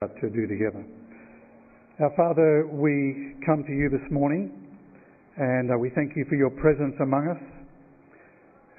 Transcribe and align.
to 0.00 0.30
do 0.30 0.46
together. 0.48 0.82
Our 2.00 2.08
Father, 2.16 2.66
we 2.72 3.36
come 3.44 3.62
to 3.64 3.70
you 3.70 3.90
this 3.92 4.10
morning 4.10 4.48
and 5.36 5.70
uh, 5.70 5.76
we 5.76 5.90
thank 5.94 6.16
you 6.16 6.24
for 6.26 6.36
your 6.36 6.48
presence 6.48 6.94
among 7.02 7.28
us. 7.28 7.42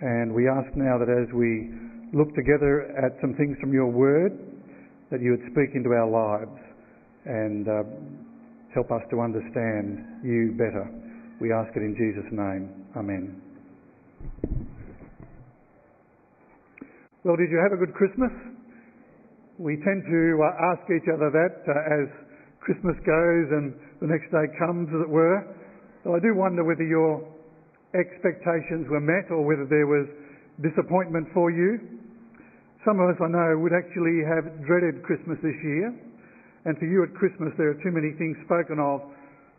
And 0.02 0.34
we 0.34 0.49
ask 0.49 0.65
now 0.76 0.97
that 0.97 1.13
as 1.13 1.31
we 1.38 1.70
look 2.12 2.34
together 2.34 2.89
at 2.97 3.21
some 3.21 3.36
things 3.36 3.55
from 3.62 3.71
your 3.71 3.86
word, 3.86 4.34
that 5.12 5.21
you 5.21 5.38
would 5.38 5.46
speak 5.54 5.76
into 5.76 5.94
our 5.94 6.10
lives 6.10 6.57
and 7.26 7.70
uh, 7.70 7.84
help 8.74 8.90
us 8.90 9.06
to 9.12 9.22
understand 9.22 10.26
you 10.26 10.58
better. 10.58 10.90
We 11.40 11.54
ask 11.54 11.70
it 11.78 11.86
in 11.86 11.94
Jesus' 11.94 12.34
name. 12.34 12.90
Amen. 12.98 13.40
Well, 17.24 17.38
did 17.38 17.52
you 17.52 17.62
have 17.62 17.78
a 17.78 17.78
good 17.78 17.94
Christmas? 17.94 18.32
We 19.59 19.75
tend 19.83 20.07
to 20.07 20.21
uh, 20.39 20.71
ask 20.71 20.83
each 20.88 21.09
other 21.11 21.27
that 21.27 21.55
uh, 21.68 22.00
as 22.00 22.07
Christmas 22.61 22.95
goes 23.04 23.47
and 23.51 23.73
the 24.00 24.07
next 24.07 24.32
day 24.32 24.47
comes, 24.61 24.87
as 24.93 25.01
it 25.04 25.11
were. 25.11 25.43
So 26.04 26.15
I 26.15 26.19
do 26.21 26.33
wonder 26.37 26.64
whether 26.64 26.86
your 26.86 27.19
expectations 27.97 28.87
were 28.87 29.04
met 29.04 29.28
or 29.33 29.43
whether 29.43 29.68
there 29.68 29.86
was 29.89 30.07
disappointment 30.64 31.28
for 31.33 31.51
you. 31.51 31.78
Some 32.86 32.97
of 33.02 33.11
us, 33.11 33.19
I 33.22 33.30
know, 33.30 33.59
would 33.59 33.75
actually 33.75 34.23
have 34.25 34.45
dreaded 34.66 35.03
Christmas 35.03 35.38
this 35.44 35.58
year. 35.61 35.94
And 36.66 36.78
for 36.78 36.86
you 36.86 37.03
at 37.03 37.14
Christmas, 37.17 37.53
there 37.58 37.70
are 37.73 37.80
too 37.81 37.92
many 37.94 38.14
things 38.17 38.38
spoken 38.45 38.80
of 38.80 39.02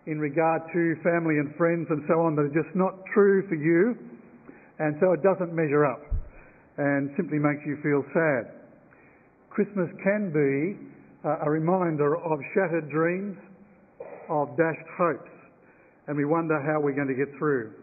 in 0.07 0.19
regard 0.19 0.63
to 0.73 0.95
family 1.03 1.39
and 1.39 1.55
friends 1.55 1.87
and 1.91 2.03
so 2.09 2.23
on 2.23 2.35
that 2.35 2.51
are 2.51 2.57
just 2.57 2.75
not 2.75 2.99
true 3.15 3.47
for 3.47 3.55
you. 3.59 3.95
And 4.79 4.97
so 4.99 5.13
it 5.13 5.23
doesn't 5.23 5.55
measure 5.55 5.87
up 5.87 6.03
and 6.79 7.11
simply 7.15 7.39
makes 7.39 7.63
you 7.67 7.79
feel 7.83 8.03
sad. 8.15 8.62
Christmas 9.53 9.93
can 10.01 10.33
be 10.33 10.81
uh, 11.29 11.45
a 11.45 11.51
reminder 11.53 12.17
of 12.17 12.41
shattered 12.57 12.89
dreams, 12.89 13.37
of 14.33 14.49
dashed 14.57 14.89
hopes, 14.97 15.29
and 16.09 16.17
we 16.17 16.25
wonder 16.25 16.57
how 16.65 16.81
we're 16.81 16.97
going 16.97 17.13
to 17.13 17.21
get 17.21 17.29
through. 17.37 17.77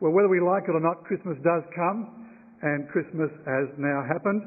Well, 0.00 0.16
whether 0.16 0.32
we 0.32 0.40
like 0.40 0.64
it 0.64 0.72
or 0.72 0.80
not, 0.80 1.04
Christmas 1.04 1.36
does 1.44 1.68
come, 1.76 2.32
and 2.64 2.88
Christmas 2.88 3.28
has 3.44 3.68
now 3.76 4.00
happened. 4.08 4.40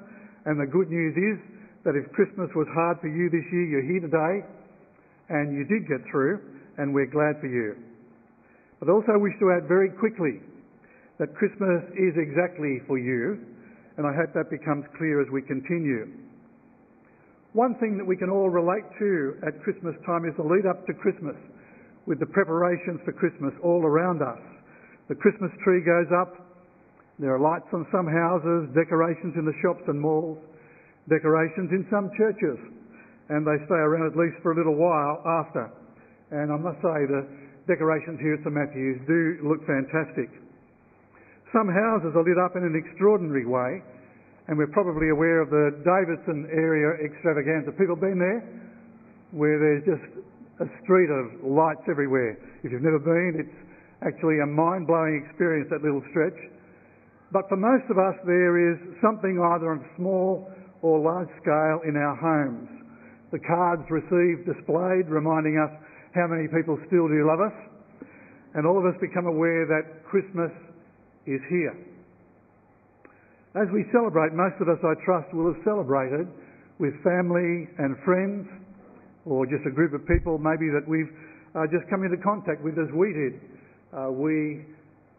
And 0.49 0.57
the 0.57 0.65
good 0.65 0.89
news 0.89 1.13
is 1.13 1.37
that 1.85 1.93
if 1.93 2.09
Christmas 2.17 2.49
was 2.57 2.65
hard 2.73 2.97
for 2.97 3.13
you 3.13 3.29
this 3.29 3.45
year, 3.53 3.65
you're 3.69 3.85
here 3.85 4.01
today, 4.01 4.35
and 5.29 5.53
you 5.53 5.69
did 5.69 5.85
get 5.85 6.01
through, 6.09 6.41
and 6.81 6.89
we're 6.89 7.13
glad 7.13 7.37
for 7.45 7.47
you. 7.47 7.77
But 8.81 8.89
I 8.89 8.91
also 8.97 9.21
wish 9.21 9.37
to 9.37 9.53
add 9.53 9.69
very 9.69 9.93
quickly 9.93 10.41
that 11.21 11.29
Christmas 11.37 11.85
is 11.93 12.17
exactly 12.17 12.81
for 12.89 12.97
you, 12.97 13.37
and 14.01 14.09
I 14.09 14.17
hope 14.17 14.33
that 14.33 14.49
becomes 14.49 14.89
clear 14.97 15.21
as 15.21 15.29
we 15.29 15.45
continue. 15.45 16.24
One 17.55 17.79
thing 17.79 17.95
that 17.95 18.03
we 18.03 18.19
can 18.19 18.27
all 18.27 18.51
relate 18.51 18.83
to 18.99 19.39
at 19.47 19.63
Christmas 19.63 19.95
time 20.03 20.27
is 20.27 20.35
the 20.35 20.43
lead 20.43 20.67
up 20.67 20.83
to 20.91 20.93
Christmas, 20.93 21.39
with 22.03 22.19
the 22.19 22.27
preparations 22.27 22.99
for 23.07 23.15
Christmas 23.15 23.55
all 23.63 23.87
around 23.87 24.19
us. 24.19 24.43
The 25.07 25.15
Christmas 25.15 25.55
tree 25.63 25.79
goes 25.79 26.11
up, 26.11 26.35
there 27.15 27.31
are 27.31 27.39
lights 27.39 27.71
on 27.71 27.87
some 27.95 28.11
houses, 28.11 28.67
decorations 28.75 29.39
in 29.39 29.47
the 29.47 29.55
shops 29.63 29.87
and 29.87 29.95
malls, 29.95 30.35
decorations 31.07 31.71
in 31.71 31.87
some 31.87 32.11
churches, 32.19 32.59
and 33.31 33.47
they 33.47 33.55
stay 33.71 33.79
around 33.79 34.11
at 34.11 34.19
least 34.19 34.35
for 34.43 34.51
a 34.51 34.57
little 34.59 34.75
while 34.75 35.23
after. 35.23 35.71
And 36.35 36.51
I 36.51 36.59
must 36.59 36.83
say, 36.83 37.07
the 37.07 37.23
decorations 37.71 38.19
here 38.19 38.35
at 38.35 38.43
St 38.43 38.51
Matthew's 38.51 38.99
do 39.07 39.47
look 39.47 39.63
fantastic. 39.63 40.27
Some 41.55 41.71
houses 41.71 42.19
are 42.19 42.25
lit 42.27 42.35
up 42.35 42.59
in 42.59 42.67
an 42.67 42.75
extraordinary 42.75 43.47
way, 43.47 43.79
and 44.47 44.57
we're 44.57 44.71
probably 44.71 45.09
aware 45.09 45.41
of 45.41 45.49
the 45.49 45.81
Davidson 45.81 46.47
area 46.53 47.01
extravaganza. 47.01 47.71
People 47.73 47.95
been 47.95 48.21
there? 48.21 48.45
Where 49.33 49.57
there's 49.57 49.85
just 49.85 50.05
a 50.61 50.67
street 50.83 51.09
of 51.09 51.43
lights 51.43 51.83
everywhere. 51.89 52.37
If 52.63 52.71
you've 52.71 52.85
never 52.85 53.01
been, 53.01 53.41
it's 53.41 53.57
actually 54.05 54.39
a 54.39 54.45
mind-blowing 54.45 55.25
experience, 55.25 55.67
that 55.71 55.81
little 55.81 56.03
stretch. 56.13 56.37
But 57.33 57.49
for 57.49 57.57
most 57.57 57.89
of 57.89 57.97
us, 57.97 58.15
there 58.25 58.55
is 58.71 58.77
something 59.01 59.41
either 59.41 59.73
on 59.73 59.83
small 59.97 60.47
or 60.81 61.01
large 61.01 61.27
scale 61.41 61.81
in 61.83 61.97
our 61.97 62.15
homes. 62.15 62.69
The 63.33 63.39
cards 63.39 63.83
received 63.89 64.45
displayed, 64.45 65.09
reminding 65.09 65.57
us 65.57 65.73
how 66.13 66.27
many 66.29 66.47
people 66.47 66.77
still 66.87 67.09
do 67.09 67.25
love 67.25 67.41
us. 67.41 67.57
And 68.53 68.65
all 68.65 68.77
of 68.77 68.85
us 68.85 68.95
become 69.01 69.25
aware 69.25 69.65
that 69.65 70.05
Christmas 70.05 70.53
is 71.25 71.41
here. 71.49 71.75
As 73.55 73.71
we 73.71 73.87
celebrate, 73.95 74.35
most 74.35 74.59
of 74.59 74.67
us, 74.67 74.75
I 74.83 74.99
trust, 75.07 75.31
will 75.31 75.47
have 75.47 75.63
celebrated 75.63 76.27
with 76.75 76.91
family 77.07 77.71
and 77.79 77.95
friends, 78.03 78.43
or 79.23 79.47
just 79.47 79.63
a 79.63 79.71
group 79.71 79.95
of 79.95 80.03
people 80.11 80.35
maybe 80.35 80.67
that 80.75 80.83
we've 80.83 81.07
uh, 81.55 81.63
just 81.71 81.87
come 81.87 82.03
into 82.03 82.19
contact 82.19 82.59
with 82.67 82.75
as 82.75 82.91
we 82.91 83.15
did. 83.15 83.39
Uh, 83.95 84.11
we, 84.11 84.59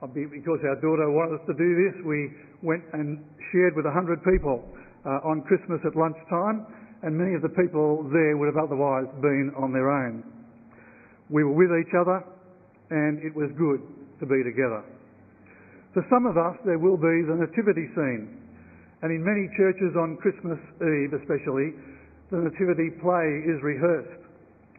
uh, 0.05 0.13
because 0.13 0.61
our 0.69 0.77
daughter 0.85 1.09
wanted 1.09 1.41
us 1.41 1.45
to 1.49 1.57
do 1.57 1.71
this, 1.81 1.97
we 2.05 2.29
went 2.61 2.85
and 2.93 3.25
shared 3.57 3.73
with 3.73 3.89
100 3.89 4.21
people 4.29 4.69
uh, 5.09 5.25
on 5.25 5.41
Christmas 5.49 5.81
at 5.89 5.97
lunchtime, 5.97 6.69
and 7.09 7.17
many 7.17 7.33
of 7.33 7.41
the 7.41 7.57
people 7.57 8.05
there 8.13 8.37
would 8.37 8.53
have 8.53 8.61
otherwise 8.61 9.09
been 9.25 9.49
on 9.57 9.73
their 9.73 9.89
own. 9.89 10.21
We 11.33 11.41
were 11.41 11.57
with 11.57 11.73
each 11.73 11.97
other, 11.97 12.21
and 12.93 13.17
it 13.25 13.33
was 13.33 13.49
good 13.57 13.81
to 14.21 14.29
be 14.29 14.45
together. 14.45 14.85
For 15.97 16.05
some 16.13 16.29
of 16.29 16.37
us, 16.37 16.61
there 16.69 16.77
will 16.77 17.01
be 17.01 17.25
the 17.25 17.41
nativity 17.41 17.89
scene. 17.97 18.29
And 19.01 19.09
in 19.09 19.25
many 19.25 19.49
churches 19.57 19.97
on 19.97 20.21
Christmas 20.21 20.61
Eve, 20.85 21.17
especially, 21.17 21.73
the 22.29 22.45
nativity 22.45 22.93
play 23.01 23.25
is 23.49 23.57
rehearsed. 23.65 24.21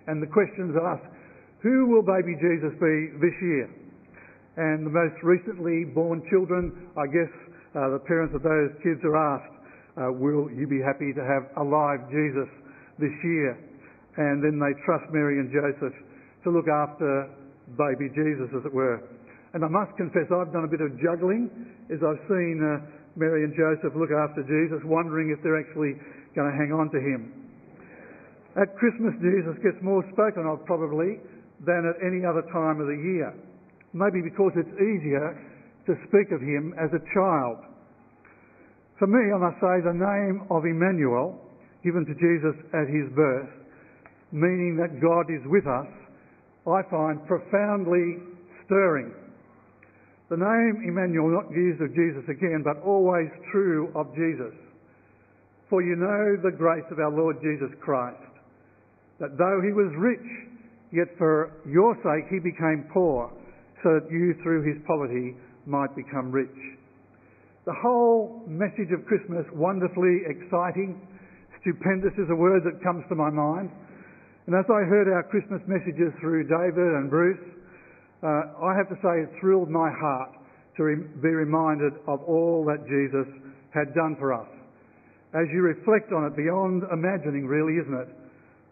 And 0.06 0.22
the 0.22 0.30
questions 0.30 0.78
are 0.78 0.94
asked, 0.94 1.10
who 1.66 1.90
will 1.90 2.06
baby 2.06 2.38
Jesus 2.38 2.70
be 2.78 3.18
this 3.18 3.34
year? 3.42 3.66
And 4.62 4.86
the 4.86 4.94
most 4.94 5.18
recently 5.26 5.90
born 5.90 6.22
children, 6.30 6.94
I 6.94 7.10
guess 7.10 7.34
uh, 7.74 7.98
the 7.98 8.04
parents 8.06 8.38
of 8.38 8.46
those 8.46 8.70
kids 8.86 9.02
are 9.02 9.18
asked, 9.18 9.58
uh, 9.98 10.14
will 10.14 10.54
you 10.54 10.70
be 10.70 10.78
happy 10.86 11.18
to 11.18 11.24
have 11.26 11.50
a 11.58 11.66
live 11.66 12.06
Jesus 12.14 12.46
this 13.02 13.18
year? 13.26 13.58
And 14.22 14.46
then 14.46 14.62
they 14.62 14.78
trust 14.86 15.10
Mary 15.10 15.42
and 15.42 15.50
Joseph 15.50 15.98
to 16.46 16.54
look 16.54 16.70
after 16.70 17.26
baby 17.74 18.14
Jesus, 18.14 18.54
as 18.54 18.62
it 18.70 18.74
were. 18.74 19.02
And 19.58 19.66
I 19.66 19.74
must 19.74 19.98
confess, 19.98 20.30
I've 20.30 20.54
done 20.54 20.70
a 20.70 20.72
bit 20.72 20.86
of 20.86 20.94
juggling 21.02 21.50
as 21.90 21.98
I've 22.06 22.22
seen 22.30 22.62
uh, 22.62 22.78
Mary 23.18 23.42
and 23.42 23.58
Joseph 23.58 23.98
look 23.98 24.14
after 24.14 24.46
Jesus, 24.46 24.86
wondering 24.86 25.34
if 25.34 25.42
they're 25.42 25.58
actually 25.58 25.98
going 26.38 26.46
to 26.46 26.54
hang 26.54 26.70
on 26.70 26.94
to 26.94 27.02
him. 27.02 27.50
At 28.54 28.78
Christmas, 28.78 29.18
Jesus 29.18 29.58
gets 29.66 29.82
more 29.82 30.06
spoken 30.14 30.46
of 30.46 30.62
probably 30.70 31.18
than 31.66 31.90
at 31.90 31.98
any 32.06 32.22
other 32.22 32.46
time 32.54 32.78
of 32.78 32.86
the 32.86 33.02
year. 33.02 33.34
Maybe 33.98 34.22
because 34.22 34.54
it's 34.62 34.78
easier 34.78 35.34
to 35.90 35.98
speak 36.06 36.30
of 36.30 36.38
him 36.38 36.78
as 36.78 36.94
a 36.94 37.02
child. 37.18 37.58
For 39.02 39.10
me, 39.10 39.34
I 39.34 39.42
must 39.42 39.58
say, 39.58 39.82
the 39.82 39.98
name 39.98 40.46
of 40.54 40.70
Emmanuel, 40.70 41.34
given 41.82 42.06
to 42.06 42.14
Jesus 42.14 42.54
at 42.78 42.86
his 42.94 43.10
birth, 43.18 43.50
meaning 44.30 44.78
that 44.78 45.02
God 45.02 45.34
is 45.34 45.42
with 45.50 45.66
us, 45.66 45.90
I 46.70 46.86
find 46.94 47.26
profoundly 47.26 48.22
stirring. 48.70 49.26
The 50.30 50.36
name 50.36 50.84
Emmanuel, 50.84 51.32
not 51.32 51.48
used 51.56 51.80
of 51.80 51.96
Jesus 51.96 52.28
again, 52.28 52.60
but 52.60 52.84
always 52.84 53.32
true 53.52 53.88
of 53.96 54.12
Jesus. 54.12 54.52
For 55.70 55.82
you 55.82 55.96
know 55.96 56.36
the 56.44 56.52
grace 56.52 56.84
of 56.92 57.00
our 57.00 57.12
Lord 57.12 57.40
Jesus 57.40 57.72
Christ, 57.80 58.20
that 59.20 59.40
though 59.40 59.60
he 59.64 59.72
was 59.72 59.88
rich, 59.96 60.28
yet 60.92 61.08
for 61.18 61.56
your 61.64 61.96
sake 62.04 62.28
he 62.28 62.40
became 62.40 62.92
poor, 62.92 63.32
so 63.84 64.00
that 64.00 64.12
you 64.12 64.36
through 64.44 64.68
his 64.68 64.84
poverty 64.84 65.36
might 65.66 65.96
become 65.96 66.32
rich. 66.32 66.60
The 67.64 67.76
whole 67.84 68.44
message 68.48 68.92
of 68.92 69.08
Christmas, 69.08 69.48
wonderfully 69.56 70.24
exciting, 70.28 71.00
stupendous 71.60 72.16
is 72.20 72.28
a 72.32 72.36
word 72.36 72.64
that 72.64 72.84
comes 72.84 73.04
to 73.08 73.16
my 73.16 73.30
mind. 73.30 73.72
And 74.48 74.56
as 74.56 74.68
I 74.68 74.88
heard 74.88 75.08
our 75.08 75.24
Christmas 75.24 75.60
messages 75.68 76.12
through 76.20 76.48
David 76.48 76.96
and 77.00 77.10
Bruce, 77.10 77.44
uh, 78.24 78.66
I 78.66 78.74
have 78.76 78.90
to 78.90 78.98
say 79.04 79.22
it 79.22 79.30
thrilled 79.40 79.70
my 79.70 79.90
heart 79.92 80.32
to 80.78 80.84
re- 80.84 81.08
be 81.22 81.30
reminded 81.30 81.94
of 82.08 82.22
all 82.24 82.66
that 82.66 82.86
Jesus 82.88 83.28
had 83.74 83.94
done 83.94 84.16
for 84.18 84.34
us. 84.34 84.48
As 85.34 85.46
you 85.54 85.62
reflect 85.62 86.12
on 86.14 86.26
it, 86.26 86.36
beyond 86.36 86.84
imagining, 86.92 87.46
really, 87.46 87.78
isn't 87.78 87.94
it? 87.94 88.10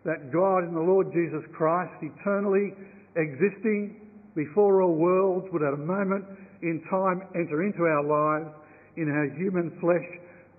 That 0.06 0.32
God 0.32 0.66
in 0.66 0.74
the 0.74 0.82
Lord 0.82 1.12
Jesus 1.14 1.44
Christ, 1.54 1.94
eternally 2.02 2.74
existing 3.18 4.02
before 4.36 4.82
all 4.82 4.96
worlds, 4.96 5.48
would 5.52 5.64
at 5.64 5.74
a 5.74 5.78
moment 5.78 6.26
in 6.62 6.82
time 6.90 7.22
enter 7.36 7.64
into 7.64 7.84
our 7.84 8.04
lives 8.04 8.50
in 8.98 9.10
our 9.10 9.30
human 9.38 9.78
flesh 9.82 10.08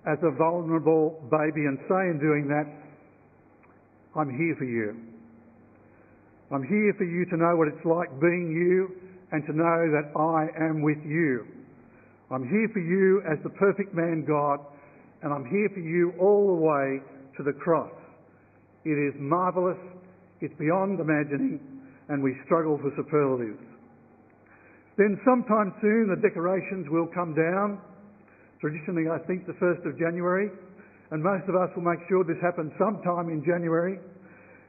as 0.05 0.17
a 0.23 0.31
vulnerable 0.37 1.19
baby 1.31 1.65
and 1.65 1.77
say 1.89 2.07
in 2.07 2.19
doing 2.21 2.47
that, 2.47 2.65
I'm 4.15 4.29
here 4.29 4.55
for 4.57 4.65
you. 4.65 5.06
I'm 6.51 6.63
here 6.63 6.93
for 6.97 7.03
you 7.03 7.25
to 7.27 7.35
know 7.35 7.55
what 7.59 7.67
it's 7.67 7.83
like 7.83 8.07
being 8.23 8.55
you 8.55 8.95
and 9.35 9.43
to 9.47 9.51
know 9.51 9.79
that 9.91 10.15
I 10.15 10.47
am 10.63 10.81
with 10.81 11.03
you. 11.03 11.43
I'm 12.31 12.47
here 12.47 12.69
for 12.71 12.79
you 12.79 13.21
as 13.27 13.35
the 13.43 13.51
perfect 13.59 13.93
man 13.93 14.23
God, 14.23 14.59
and 15.23 15.33
I'm 15.33 15.43
here 15.51 15.67
for 15.73 15.83
you 15.83 16.13
all 16.19 16.55
the 16.55 16.61
way 16.63 17.03
to 17.35 17.43
the 17.43 17.51
cross. 17.51 17.91
It 18.85 18.95
is 18.95 19.13
marvellous, 19.19 19.79
it's 20.39 20.55
beyond 20.55 20.99
imagining, 20.99 21.59
and 22.07 22.23
we 22.23 22.35
struggle 22.45 22.79
for 22.79 22.95
superlatives. 22.95 23.59
Then 24.97 25.19
sometime 25.27 25.75
soon 25.81 26.07
the 26.07 26.21
decorations 26.23 26.87
will 26.89 27.07
come 27.11 27.35
down. 27.35 27.79
Traditionally, 28.61 29.11
I 29.11 29.19
think 29.27 29.45
the 29.45 29.53
1st 29.59 29.83
of 29.83 29.99
January, 29.99 30.49
and 31.11 31.21
most 31.21 31.43
of 31.47 31.55
us 31.55 31.69
will 31.75 31.83
make 31.83 31.99
sure 32.07 32.23
this 32.23 32.41
happens 32.41 32.71
sometime 32.79 33.27
in 33.27 33.43
January. 33.43 33.99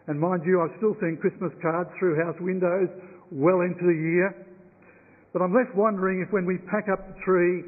And 0.08 0.18
mind 0.18 0.42
you, 0.44 0.64
I've 0.64 0.76
still 0.80 0.96
seen 1.00 1.18
Christmas 1.20 1.52
cards 1.60 1.90
through 2.00 2.16
house 2.24 2.36
windows 2.40 2.88
well 3.30 3.60
into 3.60 3.84
the 3.84 3.92
year. 3.92 4.32
But 5.32 5.42
I'm 5.42 5.52
left 5.52 5.76
wondering 5.76 6.24
if 6.24 6.32
when 6.32 6.46
we 6.46 6.56
pack 6.72 6.88
up 6.88 7.04
the 7.04 7.16
tree, 7.24 7.64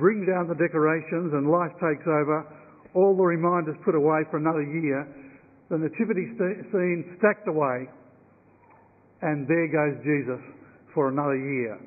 bring 0.00 0.24
down 0.24 0.48
the 0.48 0.56
decorations, 0.56 1.36
and 1.36 1.52
life 1.52 1.72
takes 1.76 2.08
over, 2.08 2.48
all 2.94 3.14
the 3.14 3.22
reminders 3.22 3.76
put 3.84 3.94
away 3.94 4.24
for 4.30 4.38
another 4.38 4.64
year, 4.64 5.04
the 5.68 5.76
nativity 5.76 6.32
scene 6.72 7.16
stacked 7.18 7.46
away, 7.46 7.84
and 9.20 9.46
there 9.46 9.68
goes 9.68 10.00
Jesus 10.00 10.40
for 10.94 11.08
another 11.08 11.36
year. 11.36 11.78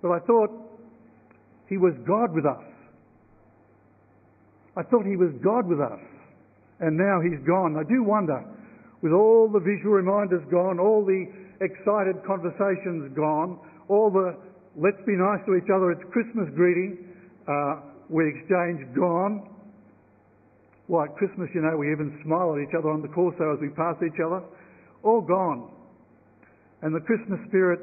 But 0.00 0.12
I 0.12 0.18
thought 0.20 0.48
he 1.68 1.76
was 1.76 1.92
God 2.08 2.32
with 2.32 2.46
us. 2.46 2.64
I 4.76 4.82
thought 4.88 5.04
he 5.04 5.16
was 5.16 5.36
God 5.44 5.68
with 5.68 5.80
us, 5.80 6.00
and 6.80 6.96
now 6.96 7.20
he's 7.20 7.44
gone. 7.46 7.76
I 7.76 7.84
do 7.84 8.02
wonder, 8.02 8.40
with 9.02 9.12
all 9.12 9.48
the 9.48 9.60
visual 9.60 9.96
reminders 9.96 10.44
gone, 10.50 10.78
all 10.78 11.04
the 11.04 11.24
excited 11.60 12.20
conversations 12.26 13.12
gone, 13.16 13.58
all 13.88 14.10
the 14.10 14.36
let's 14.76 15.00
be 15.06 15.16
nice 15.16 15.40
to 15.46 15.56
each 15.56 15.68
other, 15.72 15.90
it's 15.90 16.04
Christmas 16.12 16.46
greeting, 16.54 17.10
uh, 17.48 17.80
we 18.08 18.28
exchange 18.28 18.86
gone. 18.94 19.48
Why, 20.86 21.06
at 21.06 21.14
Christmas, 21.16 21.48
you 21.54 21.62
know, 21.62 21.76
we 21.76 21.90
even 21.92 22.18
smile 22.24 22.54
at 22.54 22.62
each 22.66 22.74
other 22.76 22.90
on 22.90 23.02
the 23.02 23.08
corso 23.08 23.54
as 23.54 23.60
we 23.60 23.70
pass 23.70 23.94
each 24.02 24.18
other. 24.18 24.42
All 25.02 25.22
gone. 25.22 25.70
And 26.82 26.94
the 26.94 27.00
Christmas 27.06 27.38
spirit, 27.46 27.78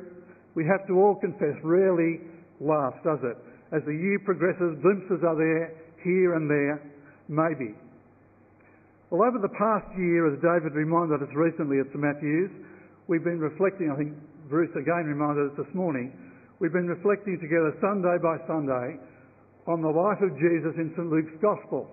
we 0.55 0.65
have 0.65 0.85
to 0.87 0.99
all 0.99 1.15
confess, 1.15 1.55
rarely 1.63 2.19
lasts, 2.59 2.99
does 3.05 3.19
it? 3.23 3.37
As 3.71 3.83
the 3.85 3.95
year 3.95 4.19
progresses, 4.25 4.75
glimpses 4.81 5.23
are 5.23 5.35
there, 5.35 5.71
here 6.03 6.35
and 6.35 6.49
there, 6.49 6.83
maybe. 7.29 7.75
Well, 9.07 9.23
over 9.23 9.39
the 9.39 9.55
past 9.55 9.87
year, 9.95 10.27
as 10.27 10.35
David 10.43 10.75
reminded 10.75 11.23
us 11.23 11.31
recently 11.31 11.79
at 11.79 11.87
St 11.95 12.03
Matthew's, 12.03 12.51
we've 13.07 13.23
been 13.23 13.39
reflecting, 13.39 13.87
I 13.87 13.95
think 13.95 14.11
Bruce 14.51 14.75
again 14.75 15.07
reminded 15.07 15.47
us 15.47 15.55
this 15.55 15.71
morning, 15.71 16.11
we've 16.59 16.75
been 16.75 16.91
reflecting 16.91 17.39
together 17.39 17.71
Sunday 17.79 18.19
by 18.19 18.35
Sunday 18.51 18.99
on 19.63 19.79
the 19.79 19.87
life 19.87 20.19
of 20.19 20.35
Jesus 20.35 20.75
in 20.75 20.91
St 20.99 21.07
Luke's 21.07 21.31
Gospel. 21.39 21.87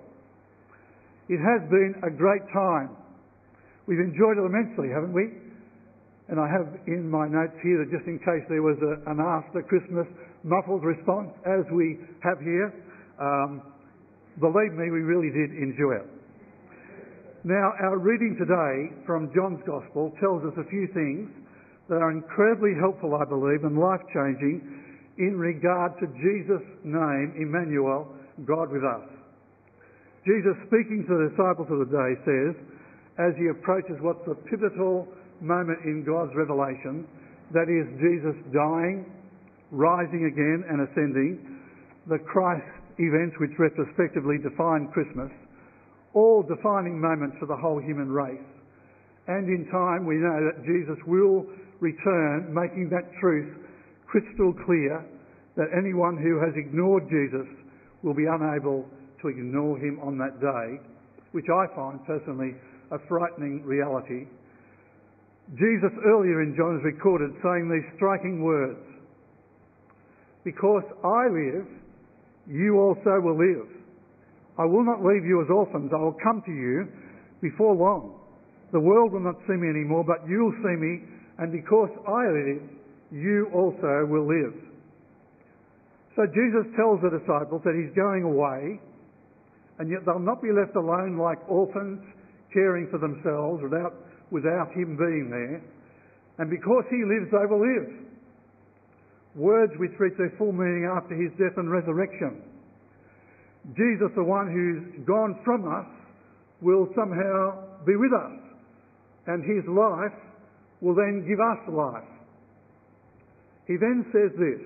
It 1.31 1.39
has 1.39 1.63
been 1.71 1.95
a 2.03 2.11
great 2.11 2.43
time. 2.51 2.91
We've 3.87 4.03
enjoyed 4.03 4.35
it 4.35 4.43
immensely, 4.51 4.91
haven't 4.91 5.15
we? 5.15 5.39
And 6.27 6.43
I 6.43 6.51
have 6.51 6.67
in 6.91 7.07
my 7.07 7.31
notes 7.31 7.55
here 7.63 7.79
that 7.79 7.95
just 7.95 8.11
in 8.11 8.19
case 8.27 8.43
there 8.51 8.67
was 8.67 8.75
a, 8.83 8.99
an 9.07 9.23
after 9.23 9.63
Christmas 9.63 10.11
muffled 10.43 10.83
response, 10.83 11.31
as 11.47 11.63
we 11.71 11.95
have 12.27 12.43
here, 12.43 12.75
um, 13.23 13.63
believe 14.43 14.75
me, 14.75 14.91
we 14.91 15.07
really 15.07 15.31
did 15.31 15.55
enjoy 15.55 16.03
it. 16.03 16.14
Now, 17.45 17.77
our 17.77 18.01
reading 18.01 18.41
today 18.41 19.05
from 19.05 19.29
John's 19.37 19.61
Gospel 19.69 20.17
tells 20.17 20.41
us 20.49 20.57
a 20.57 20.65
few 20.73 20.89
things 20.97 21.29
that 21.93 22.01
are 22.01 22.09
incredibly 22.09 22.73
helpful, 22.73 23.21
I 23.21 23.29
believe, 23.29 23.69
and 23.69 23.77
life 23.77 24.01
changing 24.17 24.65
in 25.21 25.37
regard 25.37 25.93
to 26.01 26.09
Jesus' 26.25 26.65
name, 26.89 27.37
Emmanuel, 27.37 28.09
God 28.49 28.73
with 28.73 28.81
us. 28.81 29.05
Jesus, 30.25 30.57
speaking 30.73 31.05
to 31.05 31.13
the 31.21 31.29
disciples 31.37 31.69
of 31.69 31.85
the 31.85 31.93
day, 31.93 32.11
says, 32.25 32.57
as 33.21 33.37
he 33.37 33.53
approaches 33.53 34.01
what's 34.01 34.25
the 34.25 34.41
pivotal 34.49 35.05
moment 35.45 35.85
in 35.85 36.01
God's 36.01 36.33
revelation, 36.33 37.05
that 37.53 37.69
is 37.69 37.85
Jesus 38.01 38.41
dying, 38.57 39.05
rising 39.69 40.33
again, 40.33 40.65
and 40.73 40.81
ascending, 40.81 41.45
the 42.09 42.25
Christ 42.25 42.65
events 42.97 43.37
which 43.37 43.53
retrospectively 43.61 44.41
define 44.41 44.89
Christmas, 44.97 45.29
all 46.15 46.43
defining 46.43 47.01
moments 47.01 47.37
for 47.39 47.47
the 47.47 47.57
whole 47.57 47.81
human 47.83 48.09
race. 48.09 48.51
And 49.27 49.49
in 49.49 49.67
time, 49.71 50.07
we 50.07 50.17
know 50.17 50.39
that 50.47 50.65
Jesus 50.65 50.99
will 51.07 51.47
return, 51.81 52.55
making 52.55 52.89
that 52.91 53.11
truth 53.21 53.51
crystal 54.07 54.55
clear 54.65 55.05
that 55.57 55.75
anyone 55.77 56.17
who 56.17 56.39
has 56.39 56.55
ignored 56.57 57.05
Jesus 57.11 57.47
will 58.03 58.15
be 58.15 58.27
unable 58.27 58.87
to 59.23 59.29
ignore 59.29 59.79
him 59.79 59.99
on 60.03 60.19
that 60.19 60.39
day, 60.41 60.79
which 61.33 61.47
I 61.51 61.67
find 61.75 61.99
personally 62.07 62.55
a 62.93 62.99
frightening 63.09 63.63
reality. 63.65 64.27
Jesus 65.57 65.93
earlier 66.07 66.43
in 66.43 66.55
John 66.57 66.79
is 66.79 66.85
recorded 66.85 67.31
saying 67.43 67.69
these 67.69 67.85
striking 67.97 68.43
words 68.43 68.81
Because 70.45 70.85
I 71.03 71.29
live, 71.29 71.67
you 72.47 72.79
also 72.79 73.21
will 73.21 73.37
live. 73.37 73.84
I 74.59 74.65
will 74.65 74.85
not 74.85 75.03
leave 75.03 75.25
you 75.25 75.43
as 75.43 75.51
orphans. 75.51 75.91
I 75.93 75.99
will 75.99 76.17
come 76.23 76.43
to 76.47 76.53
you 76.53 76.87
before 77.43 77.75
long. 77.75 78.21
The 78.73 78.81
world 78.81 79.13
will 79.13 79.23
not 79.23 79.39
see 79.47 79.55
me 79.55 79.69
anymore, 79.71 80.05
but 80.07 80.27
you 80.29 80.47
will 80.47 80.59
see 80.63 80.77
me, 80.79 81.03
and 81.39 81.51
because 81.51 81.91
I 82.07 82.23
live, 82.27 82.63
you 83.11 83.51
also 83.55 84.07
will 84.07 84.27
live. 84.27 84.55
So 86.17 86.27
Jesus 86.31 86.71
tells 86.79 87.03
the 87.03 87.11
disciples 87.11 87.63
that 87.67 87.75
he's 87.75 87.95
going 87.95 88.23
away, 88.23 88.79
and 89.79 89.91
yet 89.91 90.07
they'll 90.07 90.23
not 90.23 90.43
be 90.43 90.55
left 90.55 90.79
alone 90.79 91.19
like 91.19 91.39
orphans 91.51 92.03
caring 92.55 92.87
for 92.91 92.99
themselves 92.99 93.63
without, 93.63 93.95
without 94.31 94.71
him 94.75 94.95
being 94.95 95.27
there. 95.31 95.59
And 96.39 96.51
because 96.51 96.87
he 96.91 97.03
lives, 97.03 97.31
they 97.35 97.47
will 97.51 97.63
live. 97.63 97.91
Words 99.35 99.75
which 99.79 99.91
reach 99.99 100.15
their 100.19 100.33
full 100.39 100.55
meaning 100.55 100.87
after 100.87 101.15
his 101.19 101.31
death 101.35 101.59
and 101.59 101.71
resurrection. 101.71 102.54
Jesus, 103.73 104.13
the 104.15 104.25
one 104.25 104.53
who's 104.53 105.07
gone 105.07 105.41
from 105.45 105.65
us, 105.65 105.89
will 106.61 106.89
somehow 106.95 107.81
be 107.87 107.97
with 107.97 108.13
us. 108.13 108.37
And 109.27 109.41
his 109.41 109.65
life 109.69 110.13
will 110.81 110.95
then 110.95 111.25
give 111.25 111.41
us 111.41 111.61
life. 111.73 112.09
He 113.67 113.77
then 113.81 114.05
says 114.13 114.37
this 114.37 114.61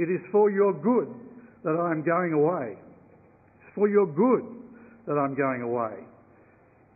It 0.00 0.08
is 0.08 0.24
for 0.32 0.50
your 0.50 0.72
good 0.72 1.12
that 1.64 1.76
I 1.76 1.92
am 1.92 2.00
going 2.00 2.32
away. 2.32 2.80
It's 3.60 3.74
for 3.74 3.88
your 3.88 4.06
good 4.06 4.44
that 5.06 5.20
I'm 5.20 5.36
going 5.36 5.60
away. 5.60 6.00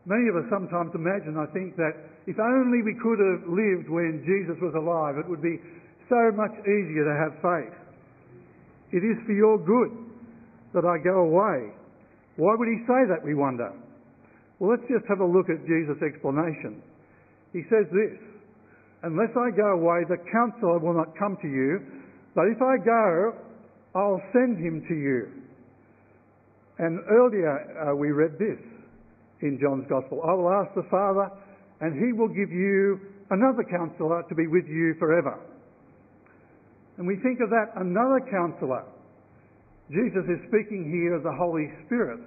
Many 0.06 0.28
of 0.28 0.36
us 0.36 0.48
sometimes 0.48 0.92
imagine, 0.94 1.36
I 1.36 1.48
think, 1.52 1.76
that 1.76 1.92
if 2.26 2.36
only 2.40 2.80
we 2.80 2.96
could 3.00 3.20
have 3.20 3.48
lived 3.48 3.88
when 3.88 4.24
Jesus 4.24 4.56
was 4.60 4.72
alive, 4.76 5.16
it 5.20 5.28
would 5.28 5.44
be 5.44 5.60
so 6.08 6.32
much 6.32 6.52
easier 6.64 7.04
to 7.04 7.14
have 7.16 7.32
faith. 7.40 7.76
It 8.92 9.04
is 9.04 9.16
for 9.24 9.32
your 9.32 9.56
good 9.60 10.03
that 10.74 10.84
I 10.84 10.98
go 11.02 11.24
away. 11.24 11.72
Why 12.36 12.54
would 12.58 12.68
he 12.68 12.82
say 12.86 13.06
that, 13.08 13.22
we 13.24 13.34
wonder? 13.34 13.70
Well, 14.58 14.70
let's 14.70 14.86
just 14.90 15.06
have 15.08 15.20
a 15.20 15.26
look 15.26 15.46
at 15.50 15.62
Jesus' 15.66 16.02
explanation. 16.02 16.82
He 17.52 17.62
says 17.70 17.86
this 17.94 18.18
Unless 19.02 19.36
I 19.36 19.54
go 19.54 19.78
away, 19.78 20.02
the 20.08 20.18
counselor 20.30 20.78
will 20.78 20.94
not 20.94 21.16
come 21.18 21.36
to 21.42 21.48
you, 21.48 21.78
but 22.34 22.50
if 22.50 22.58
I 22.62 22.78
go, 22.82 23.38
I'll 23.94 24.22
send 24.32 24.58
him 24.58 24.82
to 24.88 24.94
you. 24.94 25.44
And 26.78 26.98
earlier 27.06 27.54
uh, 27.78 27.94
we 27.94 28.10
read 28.10 28.34
this 28.38 28.58
in 29.42 29.58
John's 29.62 29.86
Gospel 29.88 30.22
I 30.26 30.34
will 30.34 30.50
ask 30.50 30.74
the 30.74 30.88
Father, 30.90 31.30
and 31.80 31.94
he 31.94 32.12
will 32.12 32.28
give 32.28 32.50
you 32.50 32.98
another 33.30 33.62
counselor 33.70 34.22
to 34.28 34.34
be 34.34 34.46
with 34.48 34.66
you 34.66 34.94
forever. 34.98 35.38
And 36.98 37.06
we 37.06 37.16
think 37.22 37.38
of 37.42 37.50
that 37.50 37.74
another 37.76 38.20
counselor 38.30 38.84
Jesus 39.92 40.24
is 40.32 40.40
speaking 40.48 40.88
here 40.88 41.14
of 41.14 41.22
the 41.22 41.36
Holy 41.36 41.68
Spirit 41.84 42.20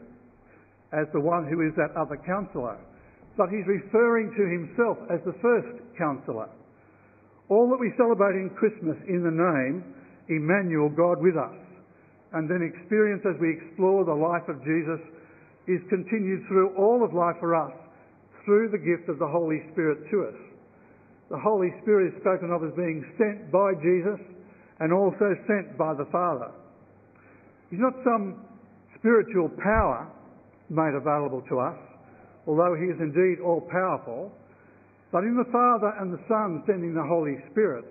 as 0.93 1.09
the 1.13 1.21
one 1.21 1.49
who 1.49 1.65
is 1.65 1.73
that 1.75 1.89
other 1.97 2.17
counselor, 2.21 2.77
but 3.35 3.49
he's 3.49 3.65
referring 3.65 4.29
to 4.37 4.43
himself 4.45 4.97
as 5.09 5.19
the 5.25 5.35
first 5.41 5.81
counselor. 5.97 6.47
All 7.49 7.69
that 7.73 7.81
we 7.81 7.91
celebrate 7.97 8.37
in 8.37 8.53
Christmas 8.53 8.97
in 9.09 9.23
the 9.23 9.33
name, 9.33 9.83
Emmanuel, 10.29 10.89
God 10.93 11.17
with 11.17 11.35
us, 11.35 11.57
and 12.33 12.45
then 12.45 12.61
experience 12.61 13.23
as 13.25 13.39
we 13.39 13.55
explore 13.55 14.05
the 14.05 14.13
life 14.13 14.45
of 14.51 14.61
Jesus, 14.61 15.01
is 15.67 15.81
continued 15.89 16.45
through 16.47 16.75
all 16.77 17.03
of 17.03 17.13
life 17.13 17.35
for 17.39 17.55
us 17.55 17.73
through 18.45 18.71
the 18.71 18.79
gift 18.79 19.09
of 19.09 19.19
the 19.19 19.27
Holy 19.27 19.59
Spirit 19.73 20.07
to 20.11 20.29
us. 20.29 20.39
The 21.29 21.39
Holy 21.39 21.73
Spirit 21.83 22.13
is 22.13 22.21
spoken 22.21 22.51
of 22.51 22.63
as 22.63 22.71
being 22.79 23.03
sent 23.19 23.51
by 23.51 23.75
Jesus 23.83 24.19
and 24.79 24.93
also 24.93 25.35
sent 25.47 25.77
by 25.77 25.91
the 25.93 26.07
Father. 26.11 26.51
He's 27.69 27.79
not 27.79 27.93
some 28.03 28.45
spiritual 28.99 29.49
power 29.61 30.07
made 30.69 30.95
available 30.95 31.43
to 31.49 31.59
us, 31.59 31.79
although 32.47 32.75
he 32.75 32.87
is 32.87 32.99
indeed 32.99 33.39
all 33.43 33.61
powerful. 33.71 34.31
But 35.11 35.23
in 35.23 35.35
the 35.35 35.47
Father 35.51 35.93
and 35.99 36.11
the 36.11 36.23
Son 36.27 36.63
sending 36.67 36.93
the 36.93 37.03
Holy 37.07 37.37
Spirit, 37.51 37.85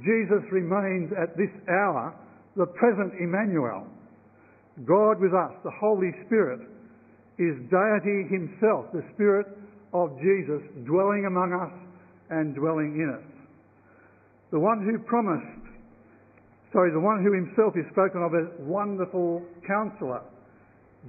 Jesus 0.00 0.42
remains 0.50 1.12
at 1.14 1.36
this 1.36 1.52
hour 1.68 2.14
the 2.56 2.66
present 2.66 3.12
Emmanuel, 3.20 3.86
God 4.84 5.20
with 5.20 5.34
us, 5.34 5.52
the 5.64 5.72
Holy 5.78 6.12
Spirit, 6.26 6.60
is 7.38 7.56
deity 7.70 8.28
himself, 8.28 8.86
the 8.92 9.04
Spirit 9.14 9.46
of 9.92 10.16
Jesus 10.20 10.62
dwelling 10.84 11.24
among 11.26 11.52
us 11.52 11.72
and 12.30 12.54
dwelling 12.54 12.96
in 12.96 13.08
us. 13.12 13.28
The 14.50 14.60
one 14.60 14.84
who 14.84 14.98
promised, 15.04 15.61
sorry, 16.72 16.90
the 16.90 17.00
one 17.00 17.22
who 17.22 17.32
himself 17.36 17.76
is 17.76 17.84
spoken 17.92 18.24
of 18.24 18.32
as 18.32 18.48
wonderful 18.64 19.44
counselor. 19.68 20.24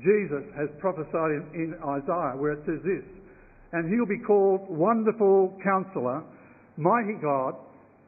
Jesus 0.03 0.43
has 0.59 0.67
prophesied 0.79 1.31
in, 1.31 1.43
in 1.55 1.69
Isaiah 1.79 2.35
where 2.35 2.59
it 2.59 2.61
says 2.65 2.83
this, 2.83 3.05
and 3.71 3.89
he'll 3.89 4.09
be 4.09 4.21
called 4.21 4.69
Wonderful 4.69 5.57
Counselor, 5.63 6.21
Mighty 6.77 7.17
God, 7.21 7.55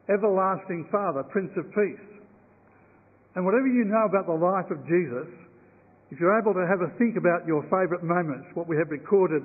Everlasting 0.08 0.86
Father, 0.92 1.24
Prince 1.24 1.50
of 1.56 1.66
Peace. 1.74 2.06
And 3.34 3.44
whatever 3.44 3.66
you 3.66 3.84
know 3.84 4.06
about 4.06 4.26
the 4.26 4.38
life 4.38 4.70
of 4.70 4.78
Jesus, 4.86 5.26
if 6.10 6.20
you're 6.20 6.38
able 6.38 6.54
to 6.54 6.66
have 6.70 6.86
a 6.86 6.90
think 6.98 7.18
about 7.18 7.46
your 7.46 7.62
favourite 7.66 8.06
moments, 8.06 8.46
what 8.54 8.68
we 8.68 8.76
have 8.78 8.90
recorded 8.90 9.42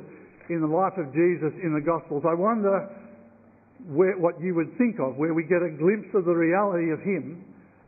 in 0.50 0.62
the 0.62 0.70
life 0.70 0.94
of 0.98 1.10
Jesus 1.14 1.54
in 1.64 1.74
the 1.74 1.82
Gospels, 1.82 2.22
I 2.22 2.38
wonder 2.38 2.86
where, 3.90 4.18
what 4.18 4.38
you 4.40 4.54
would 4.54 4.78
think 4.78 5.02
of, 5.02 5.18
where 5.18 5.34
we 5.34 5.44
get 5.44 5.66
a 5.66 5.74
glimpse 5.74 6.14
of 6.14 6.26
the 6.26 6.38
reality 6.38 6.94
of 6.94 7.02
Him 7.02 7.42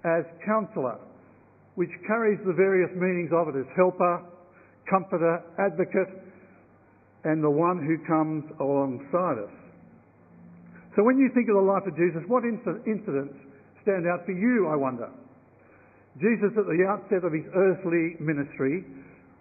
as 0.03 0.24
Counselor, 0.45 1.00
which 1.75 1.91
carries 2.07 2.39
the 2.45 2.53
various 2.53 2.91
meanings 2.95 3.31
of 3.33 3.48
it 3.50 3.57
as 3.57 3.67
helper, 3.75 4.22
comforter, 4.89 5.41
advocate, 5.60 6.12
and 7.24 7.43
the 7.43 7.50
one 7.50 7.79
who 7.79 7.95
comes 8.05 8.43
alongside 8.60 9.39
us. 9.39 9.55
So 10.95 11.03
when 11.03 11.17
you 11.17 11.31
think 11.33 11.50
of 11.50 11.55
the 11.55 11.65
life 11.65 11.88
of 11.88 11.95
Jesus, 11.95 12.22
what 12.27 12.43
incidents 12.43 13.33
stand 13.81 14.05
out 14.05 14.27
for 14.27 14.36
you, 14.36 14.69
I 14.69 14.75
wonder? 14.75 15.10
Jesus, 16.22 16.53
at 16.53 16.67
the 16.69 16.86
outset 16.86 17.25
of 17.25 17.33
his 17.33 17.48
earthly 17.55 18.19
ministry, 18.22 18.86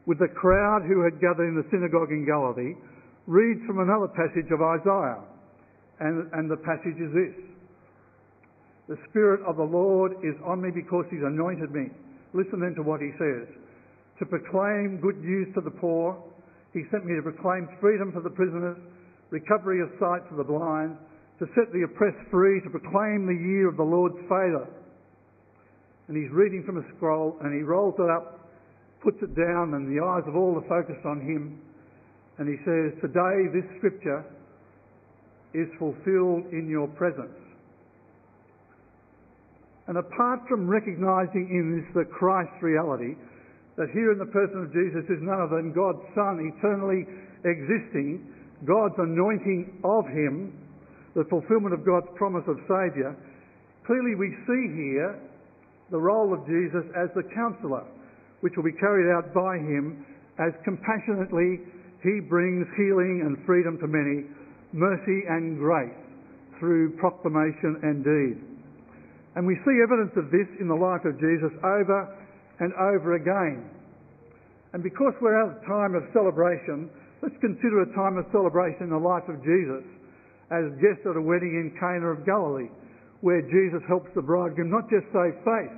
with 0.06 0.18
the 0.18 0.32
crowd 0.32 0.82
who 0.88 1.04
had 1.04 1.20
gathered 1.20 1.46
in 1.46 1.54
the 1.58 1.68
synagogue 1.68 2.10
in 2.10 2.24
Galilee, 2.24 2.72
reads 3.26 3.60
from 3.66 3.84
another 3.84 4.08
passage 4.08 4.48
of 4.50 4.62
Isaiah. 4.62 5.20
And, 6.00 6.26
and 6.32 6.50
the 6.50 6.56
passage 6.64 6.98
is 6.98 7.12
this 7.12 7.34
The 8.92 9.00
Spirit 9.08 9.40
of 9.48 9.56
the 9.56 9.64
Lord 9.64 10.12
is 10.20 10.36
on 10.44 10.60
me 10.60 10.68
because 10.68 11.08
he's 11.08 11.24
anointed 11.24 11.72
me. 11.72 11.88
Listen 12.36 12.60
then 12.60 12.76
to 12.76 12.84
what 12.84 13.00
he 13.00 13.08
says. 13.16 13.48
To 14.20 14.28
proclaim 14.28 15.00
good 15.00 15.16
news 15.24 15.48
to 15.56 15.64
the 15.64 15.72
poor, 15.72 16.20
he 16.76 16.84
sent 16.92 17.08
me 17.08 17.16
to 17.16 17.24
proclaim 17.24 17.72
freedom 17.80 18.12
for 18.12 18.20
the 18.20 18.28
prisoners, 18.36 18.76
recovery 19.32 19.80
of 19.80 19.88
sight 19.96 20.28
for 20.28 20.36
the 20.36 20.44
blind, 20.44 21.00
to 21.40 21.48
set 21.56 21.72
the 21.72 21.88
oppressed 21.88 22.20
free, 22.28 22.60
to 22.60 22.68
proclaim 22.68 23.24
the 23.24 23.40
year 23.40 23.72
of 23.72 23.80
the 23.80 23.88
Lord's 23.88 24.20
favour 24.28 24.68
and 26.08 26.16
he's 26.16 26.30
reading 26.30 26.62
from 26.64 26.76
a 26.76 26.84
scroll 26.96 27.38
and 27.40 27.54
he 27.54 27.62
rolls 27.62 27.94
it 27.98 28.10
up, 28.10 28.44
puts 29.02 29.16
it 29.22 29.34
down, 29.34 29.72
and 29.72 29.88
the 29.88 30.02
eyes 30.04 30.22
of 30.28 30.36
all 30.36 30.60
are 30.60 30.68
focused 30.68 31.06
on 31.06 31.20
him. 31.24 31.58
And 32.36 32.44
he 32.44 32.60
says, 32.68 32.92
Today 33.00 33.48
this 33.48 33.64
scripture 33.78 34.20
is 35.54 35.68
fulfilled 35.78 36.52
in 36.52 36.68
your 36.68 36.88
presence. 36.88 37.41
And 39.88 39.98
apart 39.98 40.40
from 40.48 40.68
recognizing 40.68 41.50
in 41.50 41.82
this 41.82 41.88
the 41.94 42.06
Christ 42.06 42.54
reality, 42.62 43.18
that 43.76 43.90
here 43.90 44.12
in 44.12 44.18
the 44.18 44.30
person 44.30 44.62
of 44.62 44.72
Jesus 44.72 45.04
is 45.08 45.18
none 45.22 45.40
other 45.40 45.58
than 45.58 45.72
God's 45.72 46.04
Son, 46.14 46.38
eternally 46.38 47.08
existing, 47.42 48.22
God's 48.68 48.94
anointing 48.98 49.80
of 49.82 50.06
him, 50.06 50.54
the 51.14 51.24
fulfillment 51.26 51.74
of 51.74 51.84
God's 51.84 52.08
promise 52.14 52.44
of 52.46 52.60
Saviour, 52.68 53.16
clearly 53.86 54.14
we 54.14 54.30
see 54.46 54.64
here 54.76 55.18
the 55.90 55.98
role 55.98 56.32
of 56.32 56.46
Jesus 56.46 56.86
as 56.94 57.10
the 57.16 57.26
counselor, 57.34 57.84
which 58.40 58.54
will 58.56 58.64
be 58.64 58.76
carried 58.78 59.10
out 59.12 59.34
by 59.34 59.58
him 59.58 60.06
as 60.38 60.52
compassionately 60.64 61.60
he 62.02 62.20
brings 62.28 62.66
healing 62.76 63.22
and 63.26 63.44
freedom 63.46 63.78
to 63.78 63.86
many, 63.86 64.26
mercy 64.72 65.22
and 65.28 65.58
grace 65.58 65.94
through 66.58 66.96
proclamation 66.96 67.78
and 67.82 68.04
deed. 68.04 68.52
And 69.34 69.46
we 69.46 69.56
see 69.64 69.76
evidence 69.80 70.12
of 70.20 70.28
this 70.28 70.48
in 70.60 70.68
the 70.68 70.76
life 70.76 71.04
of 71.08 71.16
Jesus 71.16 71.52
over 71.64 72.00
and 72.60 72.72
over 72.76 73.16
again. 73.16 73.64
And 74.72 74.82
because 74.82 75.12
we're 75.20 75.36
at 75.36 75.56
a 75.56 75.60
time 75.68 75.96
of 75.96 76.04
celebration, 76.12 76.88
let's 77.20 77.36
consider 77.40 77.84
a 77.84 77.90
time 77.96 78.16
of 78.16 78.28
celebration 78.32 78.88
in 78.88 78.92
the 78.92 79.00
life 79.00 79.24
of 79.28 79.40
Jesus 79.40 79.84
as 80.52 80.68
guest 80.84 81.00
at 81.08 81.16
a 81.16 81.24
wedding 81.24 81.56
in 81.56 81.72
Cana 81.80 82.12
of 82.12 82.24
Galilee, 82.28 82.68
where 83.24 83.40
Jesus 83.40 83.80
helps 83.88 84.12
the 84.12 84.20
bridegroom 84.20 84.68
not 84.68 84.84
just 84.92 85.08
save 85.12 85.36
face, 85.44 85.76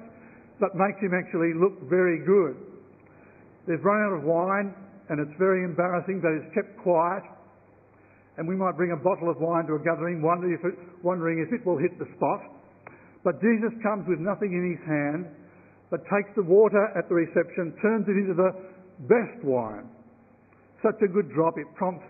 but 0.58 0.74
makes 0.74 0.98
him 0.98 1.14
actually 1.14 1.54
look 1.54 1.78
very 1.86 2.22
good. 2.26 2.58
They've 3.66 3.82
run 3.82 4.02
out 4.02 4.18
of 4.18 4.22
wine, 4.26 4.74
and 5.10 5.22
it's 5.22 5.34
very 5.38 5.62
embarrassing, 5.62 6.18
but 6.22 6.34
it's 6.34 6.50
kept 6.54 6.74
quiet. 6.82 7.22
And 8.36 8.48
we 8.48 8.56
might 8.56 8.74
bring 8.76 8.90
a 8.90 8.98
bottle 8.98 9.30
of 9.30 9.38
wine 9.38 9.66
to 9.70 9.78
a 9.78 9.82
gathering, 9.82 10.22
wondering 10.22 10.58
if 10.58 10.64
it, 10.66 10.74
wondering 11.02 11.38
if 11.38 11.54
it 11.54 11.64
will 11.66 11.78
hit 11.78 11.94
the 11.98 12.06
spot. 12.18 12.42
But 13.24 13.40
Jesus 13.40 13.72
comes 13.82 14.04
with 14.06 14.20
nothing 14.20 14.52
in 14.52 14.76
his 14.76 14.82
hand, 14.86 15.26
but 15.90 16.04
takes 16.12 16.30
the 16.36 16.44
water 16.44 16.92
at 16.92 17.08
the 17.08 17.16
reception, 17.16 17.72
turns 17.80 18.04
it 18.06 18.20
into 18.20 18.36
the 18.36 18.52
best 19.08 19.42
wine. 19.42 19.88
Such 20.84 21.00
a 21.02 21.08
good 21.08 21.32
drop, 21.32 21.56
it 21.56 21.66
prompts 21.74 22.04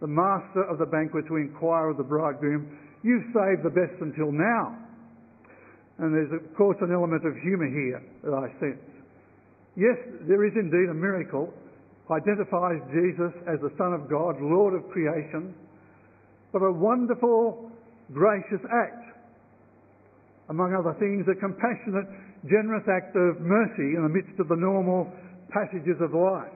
the 0.00 0.10
master 0.10 0.66
of 0.68 0.78
the 0.78 0.86
banquet 0.86 1.24
to 1.28 1.36
inquire 1.36 1.90
of 1.90 1.96
the 1.96 2.04
bridegroom, 2.04 2.66
You've 3.06 3.30
saved 3.30 3.62
the 3.62 3.70
best 3.70 3.94
until 4.02 4.32
now. 4.32 4.74
And 6.02 6.10
there's, 6.10 6.32
of 6.34 6.42
course, 6.56 6.76
an 6.82 6.90
element 6.90 7.22
of 7.22 7.38
humour 7.38 7.70
here 7.70 8.02
that 8.26 8.34
I 8.34 8.50
sense. 8.58 8.82
Yes, 9.78 9.94
there 10.26 10.42
is 10.42 10.52
indeed 10.58 10.90
a 10.90 10.94
miracle, 10.94 11.54
identifies 12.10 12.82
Jesus 12.90 13.30
as 13.46 13.62
the 13.62 13.70
Son 13.78 13.94
of 13.94 14.10
God, 14.10 14.42
Lord 14.42 14.74
of 14.74 14.90
creation, 14.90 15.54
but 16.50 16.66
a 16.66 16.72
wonderful, 16.72 17.70
gracious 18.12 18.58
act. 18.74 19.05
Among 20.48 20.74
other 20.74 20.94
things, 21.02 21.26
a 21.26 21.34
compassionate, 21.34 22.06
generous 22.46 22.86
act 22.86 23.16
of 23.18 23.42
mercy 23.42 23.98
in 23.98 24.06
the 24.06 24.12
midst 24.12 24.38
of 24.38 24.46
the 24.46 24.56
normal 24.56 25.10
passages 25.50 25.98
of 25.98 26.14
life. 26.14 26.54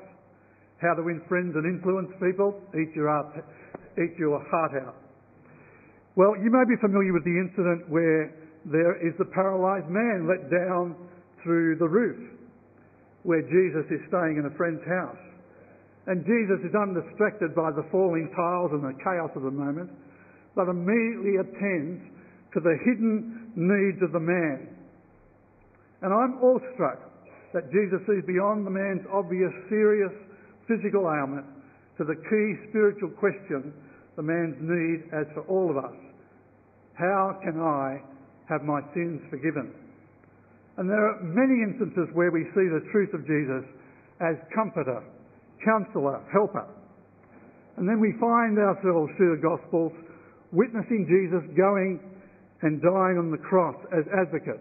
How 0.79 0.95
to 0.95 1.03
win 1.03 1.21
friends 1.29 1.53
and 1.59 1.67
influence 1.67 2.11
people, 2.23 2.55
eat 2.79 2.95
your 2.95 3.11
heart, 3.11 3.45
eat 3.99 4.15
your 4.17 4.39
heart 4.49 4.73
out. 4.87 4.97
Well, 6.17 6.39
you 6.39 6.51
may 6.51 6.65
be 6.67 6.79
familiar 6.81 7.13
with 7.13 7.25
the 7.25 7.37
incident 7.37 7.91
where 7.91 8.35
there 8.67 8.95
is 9.01 9.15
the 9.19 9.27
paralysed 9.35 9.89
man 9.89 10.29
let 10.29 10.51
down 10.51 10.95
through 11.43 11.77
the 11.79 11.89
roof 11.89 12.19
where 13.23 13.43
Jesus 13.43 13.85
is 13.93 14.01
staying 14.09 14.41
in 14.41 14.49
a 14.49 14.55
friend's 14.57 14.85
house. 14.89 15.21
And 16.07 16.25
Jesus 16.25 16.65
is 16.65 16.75
undistracted 16.75 17.55
by 17.55 17.71
the 17.71 17.85
falling 17.93 18.33
tiles 18.33 18.73
and 18.73 18.83
the 18.83 18.97
chaos 19.05 19.31
of 19.37 19.43
the 19.45 19.53
moment, 19.53 19.91
but 20.57 20.69
immediately 20.69 21.37
attends 21.37 22.01
to 22.57 22.61
the 22.61 22.75
hidden 22.85 23.40
needs 23.57 24.03
of 24.03 24.13
the 24.13 24.21
man. 24.21 24.69
And 26.03 26.13
I'm 26.15 26.39
awestruck 26.43 27.01
that 27.53 27.71
Jesus 27.73 28.01
sees 28.07 28.25
beyond 28.27 28.67
the 28.67 28.71
man's 28.71 29.05
obvious, 29.13 29.53
serious 29.69 30.13
physical 30.69 31.05
ailment 31.11 31.47
to 31.99 32.05
the 32.05 32.17
key 32.17 32.49
spiritual 32.71 33.11
question 33.19 33.75
the 34.17 34.23
man's 34.23 34.57
need 34.61 35.11
as 35.13 35.27
for 35.35 35.43
all 35.49 35.71
of 35.71 35.77
us. 35.77 35.97
How 36.95 37.39
can 37.43 37.61
I 37.61 38.01
have 38.51 38.67
my 38.67 38.83
sins 38.93 39.23
forgiven. 39.31 39.71
And 40.77 40.91
there 40.91 40.99
are 40.99 41.23
many 41.23 41.63
instances 41.63 42.11
where 42.13 42.35
we 42.35 42.43
see 42.51 42.67
the 42.67 42.83
truth 42.91 43.15
of 43.15 43.23
Jesus 43.23 43.63
as 44.19 44.35
comforter, 44.51 45.01
counselor, 45.63 46.19
helper. 46.35 46.67
And 47.79 47.87
then 47.87 48.03
we 48.03 48.13
find 48.19 48.59
ourselves 48.59 49.15
through 49.17 49.39
the 49.39 49.43
Gospels 49.47 49.95
witnessing 50.51 51.07
Jesus 51.07 51.47
going 51.55 52.03
and 52.63 52.81
dying 52.83 53.17
on 53.17 53.31
the 53.31 53.41
cross 53.41 53.77
as 53.97 54.05
advocate. 54.13 54.61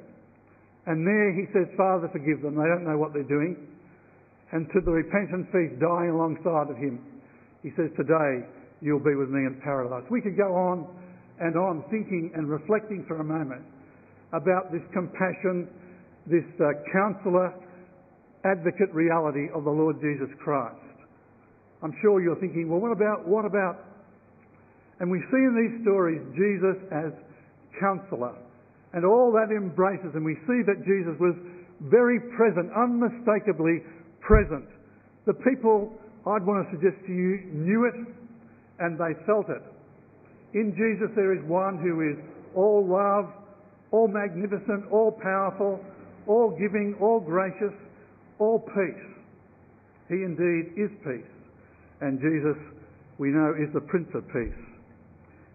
And 0.88 1.06
there 1.06 1.34
he 1.36 1.46
says, 1.52 1.68
Father, 1.76 2.10
forgive 2.12 2.42
them. 2.42 2.56
They 2.56 2.66
don't 2.66 2.88
know 2.88 2.98
what 2.98 3.14
they're 3.14 3.28
doing. 3.28 3.56
And 4.52 4.66
to 4.74 4.80
the 4.82 4.92
repentant 4.92 5.46
thief 5.52 5.78
dying 5.80 6.10
alongside 6.10 6.72
of 6.72 6.78
him, 6.78 7.04
he 7.62 7.70
says, 7.76 7.92
Today 7.94 8.48
you'll 8.82 9.04
be 9.04 9.14
with 9.14 9.30
me 9.30 9.46
in 9.46 9.60
paradise. 9.62 10.08
We 10.10 10.22
could 10.22 10.38
go 10.38 10.56
on 10.56 10.88
and 11.40 11.56
on 11.56 11.84
thinking 11.92 12.32
and 12.36 12.50
reflecting 12.50 13.06
for 13.08 13.20
a 13.20 13.24
moment 13.24 13.62
about 14.34 14.72
this 14.72 14.82
compassion, 14.94 15.68
this 16.26 16.48
uh, 16.60 16.74
counselor, 16.92 17.54
advocate 18.46 18.94
reality 18.94 19.52
of 19.54 19.64
the 19.64 19.72
Lord 19.72 20.00
Jesus 20.00 20.30
Christ. 20.40 20.80
I'm 21.84 21.94
sure 22.02 22.22
you're 22.22 22.40
thinking, 22.40 22.70
well, 22.70 22.80
what 22.80 22.92
about, 22.92 23.28
what 23.28 23.46
about? 23.46 23.86
And 25.00 25.10
we 25.10 25.20
see 25.32 25.44
in 25.44 25.56
these 25.56 25.82
stories 25.84 26.20
Jesus 26.36 26.76
as 26.92 27.12
counselor. 27.80 28.34
And 28.94 29.06
all 29.06 29.32
that 29.34 29.54
embraces, 29.54 30.16
and 30.16 30.26
we 30.26 30.36
see 30.50 30.66
that 30.66 30.82
Jesus 30.82 31.14
was 31.20 31.36
very 31.82 32.20
present, 32.36 32.72
unmistakably 32.74 33.86
present. 34.22 34.66
The 35.26 35.34
people, 35.46 35.94
I'd 36.26 36.46
want 36.46 36.66
to 36.66 36.68
suggest 36.74 36.98
to 37.06 37.14
you, 37.14 37.46
knew 37.54 37.86
it 37.86 37.96
and 38.80 38.98
they 38.98 39.14
felt 39.26 39.48
it. 39.50 39.62
In 40.54 40.74
Jesus 40.74 41.14
there 41.16 41.34
is 41.36 41.44
one 41.46 41.78
who 41.78 42.02
is 42.02 42.18
all 42.56 42.82
love, 42.88 43.32
all 43.92 44.08
magnificent, 44.08 44.92
all 44.92 45.12
powerful, 45.12 45.80
all 46.28 46.52
giving, 46.52 46.96
all 47.00 47.20
gracious, 47.20 47.76
all 48.40 48.60
peace. 48.60 49.06
He 50.08 50.24
indeed 50.24 50.74
is 50.78 50.90
peace. 51.04 51.32
And 52.02 52.20
Jesus, 52.20 52.58
we 53.18 53.30
know, 53.30 53.54
is 53.54 53.72
the 53.74 53.82
Prince 53.82 54.10
of 54.16 54.26
Peace. 54.28 54.69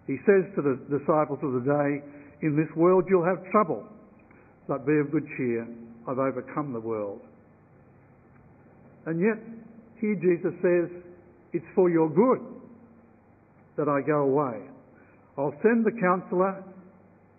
He 0.07 0.17
says 0.25 0.45
to 0.55 0.61
the 0.61 0.77
disciples 0.89 1.39
of 1.41 1.53
the 1.53 1.65
day, 1.65 2.05
In 2.45 2.55
this 2.55 2.69
world 2.75 3.05
you'll 3.09 3.25
have 3.25 3.41
trouble, 3.51 3.83
but 4.67 4.85
be 4.85 4.93
of 4.99 5.11
good 5.11 5.25
cheer. 5.37 5.67
I've 6.07 6.19
overcome 6.19 6.73
the 6.73 6.79
world. 6.79 7.21
And 9.05 9.19
yet, 9.19 9.41
here 9.99 10.15
Jesus 10.15 10.53
says, 10.61 10.89
It's 11.53 11.65
for 11.73 11.89
your 11.89 12.09
good 12.09 12.41
that 13.77 13.89
I 13.89 14.05
go 14.05 14.29
away. 14.29 14.69
I'll 15.37 15.55
send 15.61 15.85
the 15.85 15.91
counselor, 15.99 16.63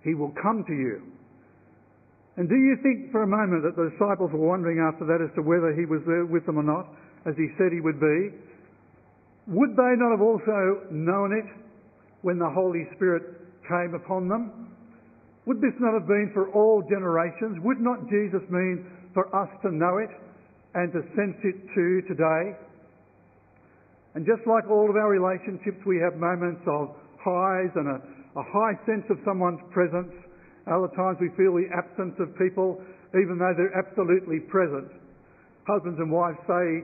he 0.02 0.14
will 0.14 0.32
come 0.42 0.64
to 0.66 0.73
you. 0.73 1.02
And 2.37 2.49
do 2.49 2.54
you 2.54 2.76
think 2.82 3.11
for 3.11 3.23
a 3.23 3.26
moment 3.26 3.64
that 3.64 3.80
the 3.80 3.88
disciples 3.96 4.30
were 4.32 4.46
wondering 4.46 4.78
after 4.78 5.06
that 5.06 5.25
as 5.25 5.32
to 5.37 5.42
whether 5.42 5.73
he 5.73 5.87
was 5.87 6.02
there 6.06 6.26
with 6.26 6.44
them 6.44 6.58
or 6.58 6.66
not, 6.66 6.92
as 7.25 7.32
he 7.37 7.49
said 7.56 7.73
he 7.73 7.80
would 7.80 7.99
be? 7.99 8.37
Would 9.49 9.73
they 9.73 9.92
not 9.96 10.12
have 10.12 10.20
also 10.20 10.85
known 10.90 11.32
it 11.32 11.49
when 12.26 12.42
the 12.42 12.50
Holy 12.50 12.83
Spirit 12.99 13.23
came 13.71 13.95
upon 13.95 14.26
them? 14.26 14.75
Would 15.47 15.62
this 15.62 15.78
not 15.78 15.95
have 15.95 16.11
been 16.11 16.35
for 16.35 16.50
all 16.50 16.83
generations? 16.90 17.62
Would 17.62 17.78
not 17.78 18.11
Jesus 18.11 18.42
mean 18.50 18.83
for 19.14 19.30
us 19.30 19.47
to 19.62 19.71
know 19.71 20.02
it 20.02 20.11
and 20.75 20.90
to 20.90 21.06
sense 21.14 21.38
it 21.47 21.54
too 21.71 22.02
today? 22.11 22.59
And 24.18 24.26
just 24.26 24.42
like 24.42 24.66
all 24.66 24.90
of 24.90 24.99
our 24.99 25.06
relationships, 25.06 25.78
we 25.87 26.02
have 26.02 26.18
moments 26.18 26.66
of 26.66 26.99
highs 27.23 27.71
and 27.78 27.87
a, 27.95 28.02
a 28.35 28.45
high 28.50 28.75
sense 28.90 29.06
of 29.06 29.23
someone's 29.23 29.62
presence 29.71 30.11
other 30.66 30.90
times 30.99 31.18
we 31.23 31.30
feel 31.38 31.54
the 31.54 31.71
absence 31.71 32.18
of 32.18 32.35
people, 32.35 32.83
even 33.14 33.38
though 33.38 33.54
they're 33.54 33.78
absolutely 33.78 34.42
present. 34.50 34.90
Husbands 35.62 35.99
and 36.02 36.11
wives 36.11 36.42
say 36.50 36.83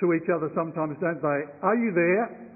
to 0.00 0.16
each 0.16 0.24
other 0.32 0.48
sometimes, 0.56 0.96
don't 1.04 1.20
they, 1.20 1.40
Are 1.60 1.76
you 1.76 1.92
there? 1.92 2.49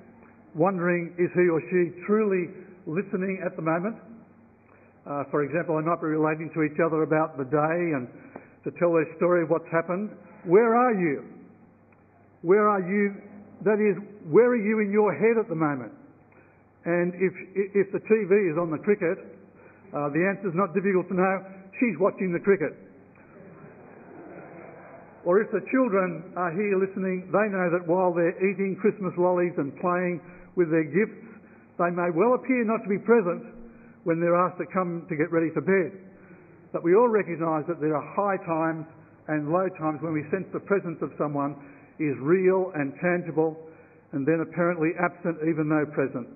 Wondering, 0.54 1.14
is 1.18 1.30
he 1.34 1.50
or 1.50 1.60
she 1.66 1.90
truly 2.06 2.46
listening 2.86 3.42
at 3.44 3.56
the 3.56 3.62
moment? 3.62 3.96
Uh, 5.04 5.24
for 5.30 5.42
example, 5.42 5.76
they 5.76 5.84
might 5.84 6.00
be 6.00 6.08
relating 6.08 6.48
to 6.54 6.62
each 6.62 6.78
other 6.80 7.02
about 7.02 7.36
the 7.36 7.44
day 7.44 7.80
and 7.92 8.08
to 8.64 8.70
tell 8.78 8.94
their 8.94 9.10
story 9.16 9.42
of 9.42 9.50
what's 9.50 9.68
happened. 9.68 10.10
Where 10.46 10.72
are 10.78 10.94
you? 10.94 11.26
Where 12.42 12.68
are 12.68 12.80
you? 12.80 13.18
That 13.64 13.82
is, 13.82 13.98
where 14.30 14.48
are 14.48 14.62
you 14.62 14.80
in 14.80 14.92
your 14.92 15.12
head 15.12 15.36
at 15.40 15.48
the 15.48 15.58
moment? 15.58 15.92
And 16.84 17.12
if, 17.16 17.32
if 17.74 17.92
the 17.92 18.00
TV 18.06 18.52
is 18.52 18.56
on 18.60 18.70
the 18.70 18.78
cricket, 18.78 19.16
uh, 19.92 20.08
the 20.12 20.22
answer 20.22 20.48
is 20.48 20.56
not 20.56 20.72
difficult 20.72 21.08
to 21.08 21.16
know. 21.16 21.34
She's 21.80 21.96
watching 21.98 22.32
the 22.32 22.40
cricket. 22.40 22.76
Or 25.24 25.40
if 25.40 25.48
the 25.50 25.64
children 25.72 26.36
are 26.36 26.52
here 26.52 26.76
listening, 26.76 27.32
they 27.32 27.48
know 27.48 27.72
that 27.72 27.88
while 27.88 28.12
they're 28.12 28.36
eating 28.44 28.76
Christmas 28.76 29.12
lollies 29.16 29.56
and 29.56 29.72
playing 29.80 30.20
with 30.56 30.70
their 30.70 30.86
gifts, 30.86 31.26
they 31.78 31.90
may 31.90 32.10
well 32.14 32.38
appear 32.38 32.62
not 32.64 32.82
to 32.86 32.90
be 32.90 33.02
present 33.02 33.42
when 34.04 34.20
they're 34.20 34.38
asked 34.38 34.58
to 34.58 34.68
come 34.70 35.06
to 35.08 35.16
get 35.16 35.32
ready 35.32 35.50
for 35.50 35.64
bed. 35.64 35.90
But 36.72 36.82
we 36.82 36.94
all 36.94 37.08
recognise 37.08 37.64
that 37.66 37.80
there 37.80 37.94
are 37.94 38.06
high 38.14 38.38
times 38.44 38.86
and 39.28 39.50
low 39.50 39.66
times 39.80 40.02
when 40.02 40.12
we 40.12 40.22
sense 40.30 40.44
the 40.52 40.60
presence 40.60 41.00
of 41.00 41.10
someone 41.16 41.56
is 41.98 42.14
real 42.20 42.72
and 42.74 42.92
tangible 43.00 43.56
and 44.12 44.26
then 44.26 44.44
apparently 44.44 44.90
absent 45.00 45.38
even 45.48 45.66
though 45.66 45.86
present. 45.94 46.28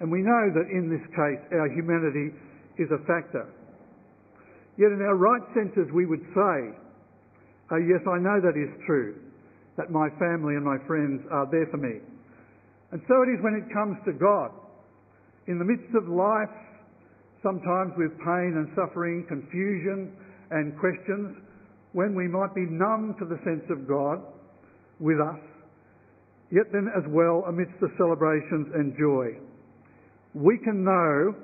And 0.00 0.10
we 0.10 0.22
know 0.22 0.44
that 0.54 0.66
in 0.72 0.88
this 0.90 1.04
case 1.14 1.42
our 1.52 1.68
humanity 1.70 2.34
is 2.78 2.88
a 2.90 3.00
factor. 3.06 3.46
Yet 4.76 4.92
in 4.92 5.00
our 5.00 5.16
right 5.16 5.42
senses 5.54 5.88
we 5.92 6.06
would 6.06 6.24
say, 6.34 6.56
oh 7.72 7.80
yes, 7.80 8.02
I 8.04 8.18
know 8.18 8.40
that 8.40 8.56
is 8.56 8.72
true, 8.86 9.16
that 9.76 9.90
my 9.90 10.08
family 10.18 10.56
and 10.56 10.64
my 10.64 10.78
friends 10.86 11.22
are 11.30 11.48
there 11.50 11.66
for 11.70 11.78
me. 11.78 12.00
And 12.92 13.00
so 13.08 13.14
it 13.22 13.30
is 13.34 13.42
when 13.42 13.54
it 13.54 13.66
comes 13.72 13.96
to 14.06 14.12
God. 14.12 14.50
In 15.46 15.58
the 15.58 15.64
midst 15.64 15.94
of 15.94 16.08
life, 16.08 16.54
sometimes 17.42 17.92
with 17.96 18.10
pain 18.18 18.58
and 18.58 18.68
suffering, 18.74 19.26
confusion 19.28 20.12
and 20.50 20.78
questions, 20.78 21.36
when 21.92 22.14
we 22.14 22.28
might 22.28 22.54
be 22.54 22.66
numb 22.68 23.14
to 23.18 23.24
the 23.24 23.38
sense 23.42 23.64
of 23.70 23.88
God 23.88 24.20
with 25.00 25.18
us, 25.20 25.40
yet 26.50 26.66
then 26.72 26.86
as 26.96 27.02
well 27.08 27.44
amidst 27.48 27.74
the 27.80 27.90
celebrations 27.98 28.68
and 28.74 28.94
joy. 28.98 29.38
We 30.34 30.58
can 30.62 30.84
know 30.84 31.34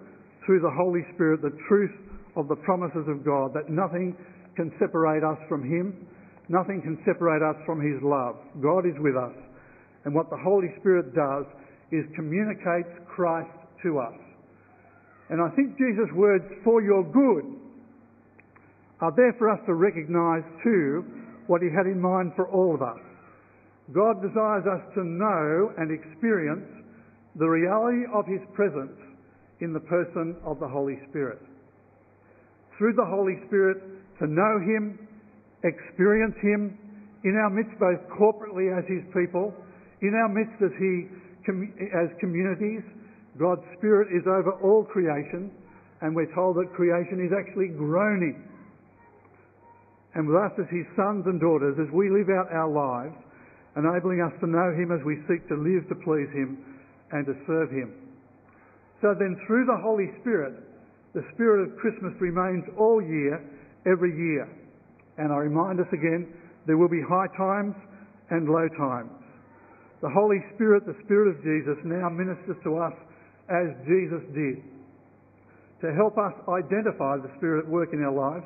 through 0.46 0.60
the 0.60 0.74
Holy 0.76 1.02
Spirit 1.14 1.42
the 1.42 1.56
truth 1.68 1.94
of 2.36 2.48
the 2.48 2.56
promises 2.56 3.06
of 3.08 3.24
God, 3.24 3.52
that 3.54 3.68
nothing 3.68 4.16
can 4.56 4.72
separate 4.78 5.22
us 5.22 5.38
from 5.48 5.62
Him, 5.62 6.06
nothing 6.48 6.82
can 6.82 6.98
separate 7.06 7.42
us 7.42 7.56
from 7.64 7.80
His 7.80 8.02
love. 8.02 8.36
God 8.62 8.86
is 8.86 8.96
with 8.98 9.16
us. 9.16 9.32
And 10.04 10.14
what 10.14 10.30
the 10.30 10.36
Holy 10.36 10.68
Spirit 10.80 11.14
does 11.14 11.46
is 11.90 12.04
communicates 12.16 12.90
Christ 13.06 13.52
to 13.82 13.98
us. 13.98 14.18
And 15.30 15.40
I 15.40 15.48
think 15.54 15.78
Jesus' 15.78 16.10
words, 16.14 16.44
for 16.64 16.82
your 16.82 17.04
good, 17.04 17.58
are 19.00 19.12
there 19.16 19.34
for 19.38 19.50
us 19.50 19.58
to 19.66 19.74
recognise 19.74 20.44
too 20.62 21.04
what 21.46 21.62
He 21.62 21.68
had 21.68 21.86
in 21.86 22.00
mind 22.00 22.32
for 22.36 22.48
all 22.48 22.74
of 22.74 22.82
us. 22.82 23.00
God 23.92 24.22
desires 24.22 24.64
us 24.66 24.82
to 24.94 25.04
know 25.04 25.72
and 25.78 25.90
experience 25.90 26.68
the 27.36 27.46
reality 27.46 28.06
of 28.14 28.26
His 28.26 28.40
presence 28.54 28.94
in 29.60 29.72
the 29.72 29.80
person 29.80 30.36
of 30.44 30.60
the 30.60 30.68
Holy 30.68 30.98
Spirit. 31.10 31.38
Through 32.78 32.94
the 32.94 33.04
Holy 33.04 33.38
Spirit, 33.46 33.78
to 34.18 34.26
know 34.26 34.58
Him, 34.60 34.98
experience 35.64 36.34
Him 36.42 36.78
in 37.24 37.34
our 37.36 37.50
midst, 37.50 37.78
both 37.78 38.00
corporately 38.10 38.70
as 38.70 38.84
His 38.86 39.02
people, 39.14 39.54
in 40.02 40.14
our 40.14 40.28
midst 40.28 40.58
as 40.62 40.74
He 40.78 41.08
as 41.94 42.10
communities. 42.20 42.82
God's 43.38 43.64
Spirit 43.78 44.12
is 44.14 44.22
over 44.26 44.52
all 44.62 44.84
creation, 44.84 45.50
and 46.02 46.14
we're 46.14 46.30
told 46.34 46.56
that 46.56 46.70
creation 46.76 47.18
is 47.24 47.32
actually 47.32 47.72
groaning. 47.74 48.44
And 50.14 50.28
with 50.28 50.36
us 50.36 50.52
as 50.60 50.68
His 50.68 50.84
sons 50.94 51.24
and 51.24 51.40
daughters, 51.40 51.78
as 51.80 51.88
we 51.94 52.12
live 52.12 52.28
out 52.28 52.52
our 52.52 52.68
lives, 52.68 53.16
enabling 53.76 54.20
us 54.20 54.34
to 54.44 54.46
know 54.46 54.70
Him 54.76 54.92
as 54.92 55.00
we 55.06 55.16
seek 55.24 55.48
to 55.48 55.56
live 55.56 55.88
to 55.88 55.96
please 56.04 56.28
Him 56.36 56.60
and 57.10 57.24
to 57.24 57.34
serve 57.48 57.72
Him. 57.72 57.96
So 59.00 59.16
then, 59.18 59.34
through 59.46 59.64
the 59.66 59.80
Holy 59.80 60.12
Spirit, 60.20 60.54
the 61.14 61.24
spirit 61.34 61.64
of 61.64 61.76
Christmas 61.76 62.12
remains 62.20 62.64
all 62.78 63.00
year, 63.00 63.40
every 63.86 64.12
year. 64.12 64.48
And 65.18 65.32
I 65.32 65.36
remind 65.36 65.80
us 65.80 65.88
again, 65.92 66.28
there 66.66 66.76
will 66.76 66.88
be 66.88 67.02
high 67.02 67.28
times 67.36 67.74
and 68.30 68.48
low 68.48 68.68
times. 68.78 69.21
The 70.02 70.10
Holy 70.10 70.42
Spirit, 70.54 70.84
the 70.84 70.98
Spirit 71.06 71.30
of 71.30 71.38
Jesus, 71.46 71.78
now 71.86 72.10
ministers 72.10 72.58
to 72.66 72.76
us 72.76 72.92
as 73.46 73.70
Jesus 73.86 74.22
did. 74.34 74.58
To 75.86 75.94
help 75.94 76.18
us 76.18 76.34
identify 76.50 77.22
the 77.22 77.30
Spirit 77.38 77.66
at 77.66 77.68
work 77.70 77.94
in 77.94 78.02
our 78.02 78.14
lives, 78.14 78.42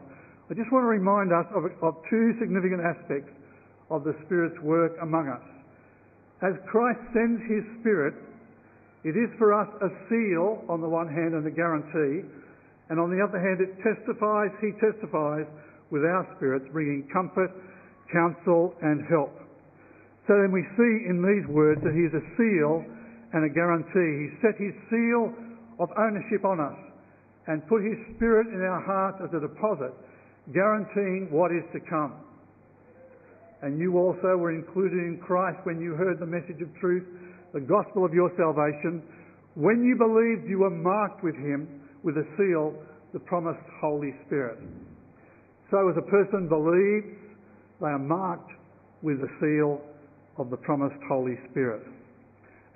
I 0.49 0.55
just 0.55 0.69
want 0.71 0.85
to 0.85 0.93
remind 0.93 1.33
us 1.33 1.49
of, 1.57 1.65
of 1.81 1.97
two 2.13 2.37
significant 2.39 2.85
aspects 2.85 3.33
of 3.89 4.05
the 4.05 4.13
Spirit's 4.29 4.57
work 4.61 5.01
among 5.01 5.33
us. 5.33 5.43
As 6.45 6.53
Christ 6.69 7.01
sends 7.17 7.41
His 7.49 7.65
Spirit 7.81 8.15
it 9.07 9.15
is 9.15 9.31
for 9.39 9.55
us 9.55 9.71
a 9.87 9.91
seal 10.11 10.67
on 10.69 10.81
the 10.83 10.89
one 10.89 11.07
hand 11.07 11.39
and 11.39 11.47
a 11.47 11.51
guarantee, 11.55 12.27
and 12.91 12.99
on 12.99 13.07
the 13.07 13.23
other 13.23 13.39
hand 13.39 13.63
it 13.63 13.79
testifies, 13.79 14.51
he 14.59 14.75
testifies 14.83 15.47
with 15.95 16.03
our 16.03 16.27
spirits, 16.35 16.67
bringing 16.73 17.07
comfort, 17.15 17.55
counsel 18.11 18.75
and 18.83 19.07
help. 19.07 19.46
So 20.27 20.35
then 20.35 20.51
we 20.51 20.67
see 20.75 20.93
in 21.07 21.23
these 21.23 21.47
words 21.49 21.81
that 21.87 21.95
he 21.95 22.03
is 22.03 22.15
a 22.15 22.25
seal 22.35 22.83
and 23.33 23.47
a 23.47 23.53
guarantee. 23.53 24.27
He 24.27 24.29
set 24.43 24.59
his 24.59 24.75
seal 24.91 25.31
of 25.79 25.89
ownership 25.95 26.43
on 26.45 26.59
us 26.59 26.79
and 27.47 27.63
put 27.71 27.83
his 27.87 27.99
spirit 28.17 28.51
in 28.51 28.59
our 28.59 28.83
hearts 28.83 29.23
as 29.23 29.31
a 29.31 29.41
deposit, 29.41 29.95
guaranteeing 30.51 31.31
what 31.31 31.55
is 31.55 31.63
to 31.73 31.81
come. 31.87 32.19
And 33.63 33.79
you 33.79 33.99
also 33.99 34.35
were 34.37 34.51
included 34.51 34.99
in 34.99 35.23
Christ 35.23 35.59
when 35.63 35.81
you 35.81 35.95
heard 35.95 36.19
the 36.19 36.27
message 36.27 36.61
of 36.61 36.69
truth 36.81 37.07
the 37.57 37.61
gospel 37.61 38.05
of 38.05 38.13
your 38.13 38.31
salvation, 38.37 39.03
when 39.55 39.83
you 39.83 39.97
believed, 39.97 40.45
you 40.47 40.59
were 40.59 40.69
marked 40.69 41.25
with 41.25 41.35
him 41.37 41.81
with 42.03 42.17
a 42.19 42.27
seal, 42.37 42.75
the 43.15 43.21
promised 43.21 43.65
Holy 43.81 44.13
Spirit. 44.27 44.59
So 45.71 45.89
as 45.89 45.97
a 45.97 46.05
person 46.05 46.49
believes, 46.49 47.17
they 47.81 47.87
are 47.87 47.99
marked 47.99 48.53
with 49.01 49.21
the 49.21 49.29
seal 49.41 49.81
of 50.39 50.51
the 50.51 50.57
promised 50.57 51.01
Holy 51.09 51.37
Spirit. 51.51 51.83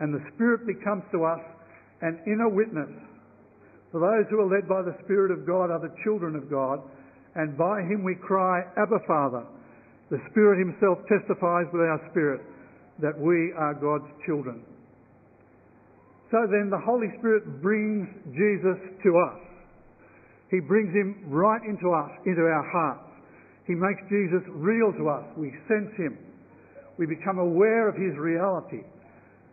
And 0.01 0.14
the 0.14 0.25
Spirit 0.35 0.66
becomes 0.66 1.05
to 1.12 1.25
us 1.25 1.40
an 2.01 2.20
inner 2.27 2.49
witness. 2.49 2.88
For 3.92 4.01
those 4.01 4.25
who 4.31 4.40
are 4.40 4.49
led 4.49 4.68
by 4.68 4.83
the 4.83 4.96
Spirit 5.05 5.31
of 5.31 5.46
God 5.46 5.70
are 5.70 5.81
the 5.81 5.94
children 6.05 6.37
of 6.37 6.49
God, 6.49 6.81
and 7.35 7.57
by 7.59 7.83
him 7.83 8.03
we 8.03 8.16
cry, 8.16 8.62
Abba 8.77 9.01
Father. 9.07 9.44
The 10.11 10.18
Spirit 10.31 10.59
himself 10.59 10.99
testifies 11.07 11.66
with 11.73 11.83
our 11.83 12.01
spirit 12.11 12.40
that 12.99 13.18
we 13.18 13.53
are 13.57 13.75
God's 13.75 14.11
children. 14.27 14.64
So 16.31 16.38
then 16.46 16.70
the 16.70 16.79
Holy 16.79 17.11
Spirit 17.18 17.62
brings 17.62 18.07
Jesus 18.31 18.79
to 19.03 19.11
us. 19.31 19.40
He 20.51 20.61
brings 20.61 20.94
him 20.94 21.27
right 21.27 21.62
into 21.62 21.90
us, 21.94 22.11
into 22.27 22.42
our 22.42 22.66
hearts. 22.70 23.07
He 23.66 23.75
makes 23.75 24.03
Jesus 24.11 24.42
real 24.51 24.92
to 24.99 25.09
us. 25.11 25.25
We 25.37 25.51
sense 25.66 25.90
him. 25.96 26.18
We 27.01 27.09
become 27.09 27.39
aware 27.41 27.89
of 27.89 27.97
his 27.97 28.13
reality. 28.21 28.85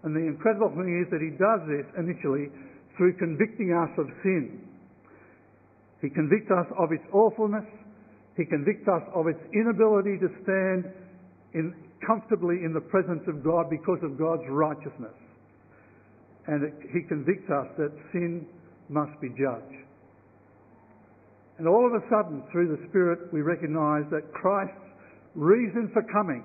And 0.04 0.12
the 0.12 0.20
incredible 0.20 0.68
thing 0.76 1.00
is 1.00 1.08
that 1.16 1.24
he 1.24 1.32
does 1.40 1.64
this 1.64 1.88
initially 1.96 2.52
through 3.00 3.16
convicting 3.16 3.72
us 3.72 3.88
of 3.96 4.12
sin. 4.20 4.68
He 6.02 6.10
convicts 6.10 6.52
us 6.52 6.68
of 6.78 6.92
its 6.92 7.08
awfulness. 7.16 7.64
He 8.36 8.44
convicts 8.44 8.84
us 8.92 9.02
of 9.16 9.32
its 9.32 9.40
inability 9.56 10.20
to 10.20 10.28
stand 10.44 10.92
in, 11.56 11.74
comfortably 12.06 12.68
in 12.68 12.76
the 12.76 12.84
presence 12.84 13.24
of 13.32 13.40
God 13.48 13.72
because 13.72 14.04
of 14.04 14.20
God's 14.20 14.44
righteousness. 14.52 15.16
And 16.48 16.68
it, 16.68 16.76
he 16.92 17.08
convicts 17.08 17.48
us 17.48 17.72
that 17.80 17.96
sin 18.12 18.46
must 18.90 19.16
be 19.24 19.30
judged. 19.30 19.88
And 21.58 21.68
all 21.68 21.88
of 21.88 21.96
a 21.96 22.04
sudden, 22.12 22.44
through 22.52 22.76
the 22.76 22.84
Spirit, 22.90 23.32
we 23.32 23.40
recognise 23.40 24.04
that 24.12 24.28
Christ's 24.36 24.84
reason 25.34 25.90
for 25.94 26.04
coming, 26.12 26.44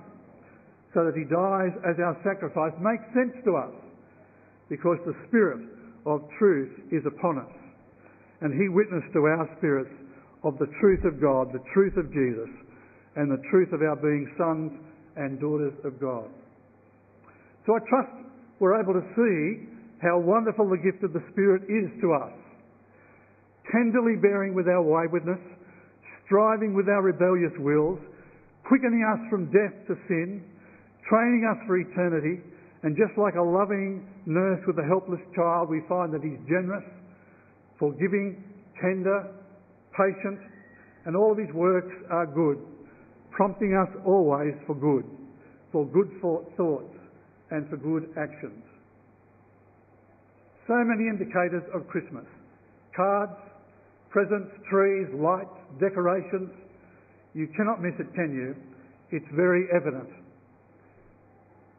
so 0.94 1.04
that 1.04 1.16
he 1.16 1.24
dies 1.24 1.72
as 1.88 1.96
our 2.00 2.16
sacrifice, 2.20 2.72
makes 2.80 3.04
sense 3.16 3.32
to 3.44 3.56
us 3.56 3.74
because 4.68 4.98
the 5.04 5.16
Spirit 5.28 5.64
of 6.06 6.20
truth 6.38 6.72
is 6.92 7.02
upon 7.08 7.38
us. 7.38 7.54
And 8.40 8.52
he 8.52 8.68
witnessed 8.68 9.12
to 9.14 9.24
our 9.24 9.48
spirits 9.58 9.92
of 10.44 10.58
the 10.58 10.68
truth 10.80 11.04
of 11.04 11.20
God, 11.20 11.52
the 11.52 11.62
truth 11.72 11.96
of 11.96 12.12
Jesus, 12.12 12.50
and 13.16 13.30
the 13.30 13.40
truth 13.50 13.72
of 13.72 13.80
our 13.82 13.96
being 13.96 14.26
sons 14.36 14.72
and 15.16 15.38
daughters 15.38 15.74
of 15.84 16.00
God. 16.00 16.28
So 17.66 17.76
I 17.76 17.80
trust 17.88 18.12
we're 18.58 18.80
able 18.80 18.94
to 18.94 19.06
see 19.14 19.68
how 20.02 20.18
wonderful 20.18 20.68
the 20.68 20.82
gift 20.82 21.04
of 21.04 21.12
the 21.12 21.22
Spirit 21.30 21.62
is 21.70 21.88
to 22.02 22.12
us 22.12 22.34
tenderly 23.70 24.16
bearing 24.20 24.54
with 24.54 24.66
our 24.66 24.82
waywardness, 24.82 25.40
striving 26.26 26.74
with 26.74 26.88
our 26.88 27.02
rebellious 27.02 27.52
wills, 27.58 27.98
quickening 28.66 29.04
us 29.06 29.20
from 29.30 29.46
death 29.52 29.74
to 29.86 29.94
sin, 30.08 30.42
training 31.12 31.44
us 31.44 31.60
for 31.68 31.76
eternity, 31.76 32.40
and 32.82 32.96
just 32.96 33.12
like 33.20 33.36
a 33.36 33.44
loving 33.44 34.08
nurse 34.24 34.64
with 34.64 34.80
a 34.80 34.86
helpless 34.88 35.20
child, 35.36 35.68
we 35.68 35.84
find 35.84 36.08
that 36.08 36.24
He's 36.24 36.40
generous, 36.48 36.88
forgiving, 37.76 38.40
tender, 38.80 39.28
patient, 39.92 40.40
and 41.04 41.12
all 41.12 41.32
of 41.32 41.36
His 41.36 41.52
works 41.52 41.92
are 42.08 42.24
good, 42.24 42.56
prompting 43.30 43.76
us 43.76 43.92
always 44.08 44.56
for 44.64 44.72
good, 44.72 45.04
for 45.68 45.84
good 45.84 46.08
thoughts, 46.24 46.96
and 47.52 47.68
for 47.68 47.76
good 47.76 48.08
actions. 48.16 48.64
So 50.64 50.80
many 50.80 51.12
indicators 51.12 51.68
of 51.76 51.86
Christmas 51.92 52.24
cards, 52.96 53.36
presents, 54.08 54.52
trees, 54.68 55.08
lights, 55.16 55.60
decorations. 55.80 56.52
You 57.34 57.48
cannot 57.56 57.80
miss 57.80 57.96
it, 58.00 58.08
can 58.14 58.32
you? 58.32 58.56
It's 59.12 59.28
very 59.36 59.68
evident. 59.76 60.21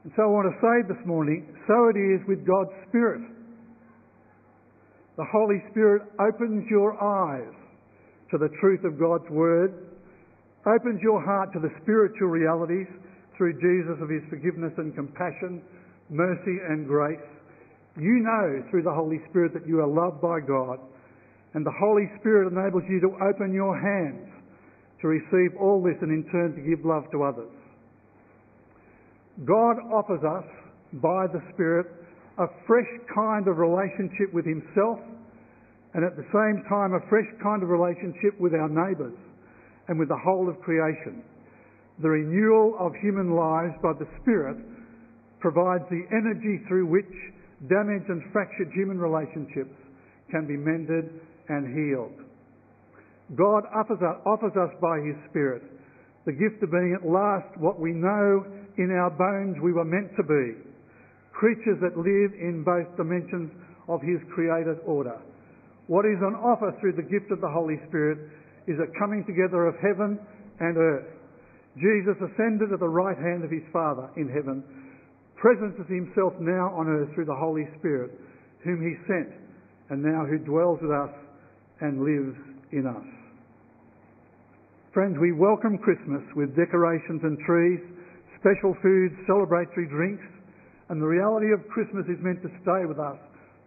And 0.03 0.11
so 0.15 0.23
I 0.23 0.31
want 0.31 0.51
to 0.51 0.57
say 0.59 0.93
this 0.93 1.03
morning, 1.07 1.47
so 1.67 1.87
it 1.87 1.97
is 1.97 2.19
with 2.27 2.43
God's 2.45 2.75
Spirit. 2.89 3.23
The 5.15 5.25
Holy 5.31 5.63
Spirit 5.71 6.03
opens 6.19 6.67
your 6.69 6.99
eyes 6.99 7.53
to 8.31 8.37
the 8.37 8.49
truth 8.59 8.83
of 8.83 8.99
God's 8.99 9.29
Word, 9.29 9.95
opens 10.67 10.99
your 11.01 11.23
heart 11.23 11.53
to 11.53 11.59
the 11.59 11.71
spiritual 11.83 12.27
realities 12.27 12.87
through 13.37 13.53
Jesus 13.63 13.95
of 14.01 14.09
His 14.09 14.23
forgiveness 14.29 14.73
and 14.77 14.93
compassion, 14.95 15.61
mercy 16.09 16.57
and 16.67 16.87
grace. 16.87 17.23
You 17.95 18.25
know 18.25 18.63
through 18.71 18.83
the 18.83 18.93
Holy 18.93 19.21
Spirit 19.29 19.53
that 19.53 19.67
you 19.67 19.79
are 19.79 19.87
loved 19.87 20.19
by 20.19 20.41
God 20.41 20.79
and 21.53 21.65
the 21.65 21.73
Holy 21.79 22.09
Spirit 22.19 22.51
enables 22.51 22.83
you 22.89 22.99
to 23.01 23.13
open 23.21 23.53
your 23.53 23.77
hands 23.77 24.27
to 25.01 25.07
receive 25.07 25.55
all 25.59 25.83
this 25.83 25.95
and 26.01 26.09
in 26.09 26.25
turn 26.31 26.55
to 26.55 26.61
give 26.61 26.83
love 26.83 27.03
to 27.11 27.23
others. 27.23 27.53
God 29.41 29.81
offers 29.89 30.21
us, 30.21 30.45
by 31.01 31.25
the 31.25 31.41
Spirit, 31.53 31.87
a 32.37 32.45
fresh 32.67 32.89
kind 33.13 33.47
of 33.47 33.57
relationship 33.57 34.29
with 34.33 34.45
Himself 34.45 34.99
and 35.93 36.05
at 36.05 36.15
the 36.17 36.25
same 36.33 36.61
time 36.69 36.93
a 36.93 37.01
fresh 37.09 37.29
kind 37.41 37.61
of 37.61 37.69
relationship 37.69 38.37
with 38.39 38.53
our 38.53 38.69
neighbours 38.69 39.17
and 39.87 39.97
with 39.97 40.09
the 40.09 40.17
whole 40.17 40.49
of 40.49 40.59
creation. 40.61 41.21
The 42.01 42.09
renewal 42.09 42.77
of 42.79 42.93
human 43.01 43.33
lives 43.33 43.73
by 43.81 43.93
the 43.93 44.09
Spirit 44.21 44.57
provides 45.39 45.83
the 45.89 46.05
energy 46.09 46.65
through 46.67 46.89
which 46.89 47.13
damaged 47.69 48.09
and 48.09 48.21
fractured 48.33 48.71
human 48.73 48.97
relationships 48.97 49.73
can 50.31 50.47
be 50.47 50.57
mended 50.57 51.09
and 51.49 51.69
healed. 51.69 52.17
God 53.37 53.63
offers 53.73 54.01
us, 54.01 54.73
by 54.81 54.97
His 55.01 55.17
Spirit 55.29 55.61
the 56.25 56.31
gift 56.31 56.63
of 56.63 56.71
being 56.71 56.95
at 56.95 57.07
last 57.07 57.51
what 57.59 57.79
we 57.79 57.91
know 57.91 58.45
in 58.77 58.91
our 58.91 59.09
bones 59.09 59.57
we 59.61 59.73
were 59.73 59.85
meant 59.85 60.11
to 60.17 60.23
be 60.23 60.73
creatures 61.33 61.81
that 61.81 61.97
live 61.97 62.31
in 62.39 62.63
both 62.63 62.87
dimensions 62.95 63.51
of 63.89 63.99
His 64.01 64.21
created 64.33 64.77
order. 64.85 65.17
What 65.87 66.05
is 66.05 66.21
on 66.23 66.35
offer 66.39 66.71
through 66.79 66.95
the 66.95 67.09
gift 67.09 67.31
of 67.31 67.41
the 67.41 67.49
Holy 67.49 67.75
Spirit 67.89 68.31
is 68.67 68.79
a 68.79 68.87
coming 68.97 69.25
together 69.27 69.67
of 69.67 69.75
heaven 69.81 70.15
and 70.61 70.77
earth. 70.77 71.09
Jesus 71.75 72.15
ascended 72.21 72.71
at 72.71 72.79
the 72.79 72.87
right 72.87 73.17
hand 73.17 73.43
of 73.43 73.51
His 73.51 73.65
Father 73.73 74.07
in 74.15 74.29
heaven, 74.29 74.63
presences 75.35 75.89
Himself 75.89 76.31
now 76.39 76.71
on 76.71 76.87
earth 76.87 77.11
through 77.13 77.25
the 77.25 77.35
Holy 77.35 77.67
Spirit, 77.79 78.11
whom 78.63 78.79
He 78.79 78.95
sent, 79.09 79.33
and 79.89 80.01
now 80.01 80.23
who 80.23 80.37
dwells 80.37 80.79
with 80.81 80.91
us 80.91 81.11
and 81.81 82.05
lives 82.05 82.37
in 82.71 82.87
us. 82.87 83.03
Friends, 84.93 85.17
we 85.19 85.33
welcome 85.33 85.77
Christmas 85.81 86.21
with 86.37 86.55
decorations 86.55 87.19
and 87.23 87.35
trees, 87.43 87.81
special 88.43 88.75
foods, 88.83 89.15
celebratory 89.23 89.87
drinks, 89.87 90.27
and 90.91 90.99
the 90.99 91.07
reality 91.07 91.55
of 91.55 91.63
Christmas 91.71 92.03
is 92.11 92.19
meant 92.19 92.43
to 92.43 92.51
stay 92.59 92.83
with 92.83 92.99
us 92.99 93.15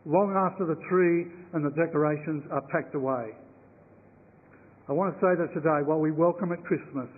long 0.04 0.36
after 0.36 0.68
the 0.68 0.76
tree 0.92 1.24
and 1.56 1.64
the 1.64 1.72
decorations 1.72 2.44
are 2.52 2.60
packed 2.68 2.94
away. 2.94 3.32
I 4.88 4.92
want 4.92 5.16
to 5.16 5.18
say 5.18 5.32
that 5.34 5.48
today, 5.56 5.80
while 5.82 5.98
we 5.98 6.12
welcome 6.12 6.52
at 6.52 6.62
Christmas, 6.62 7.08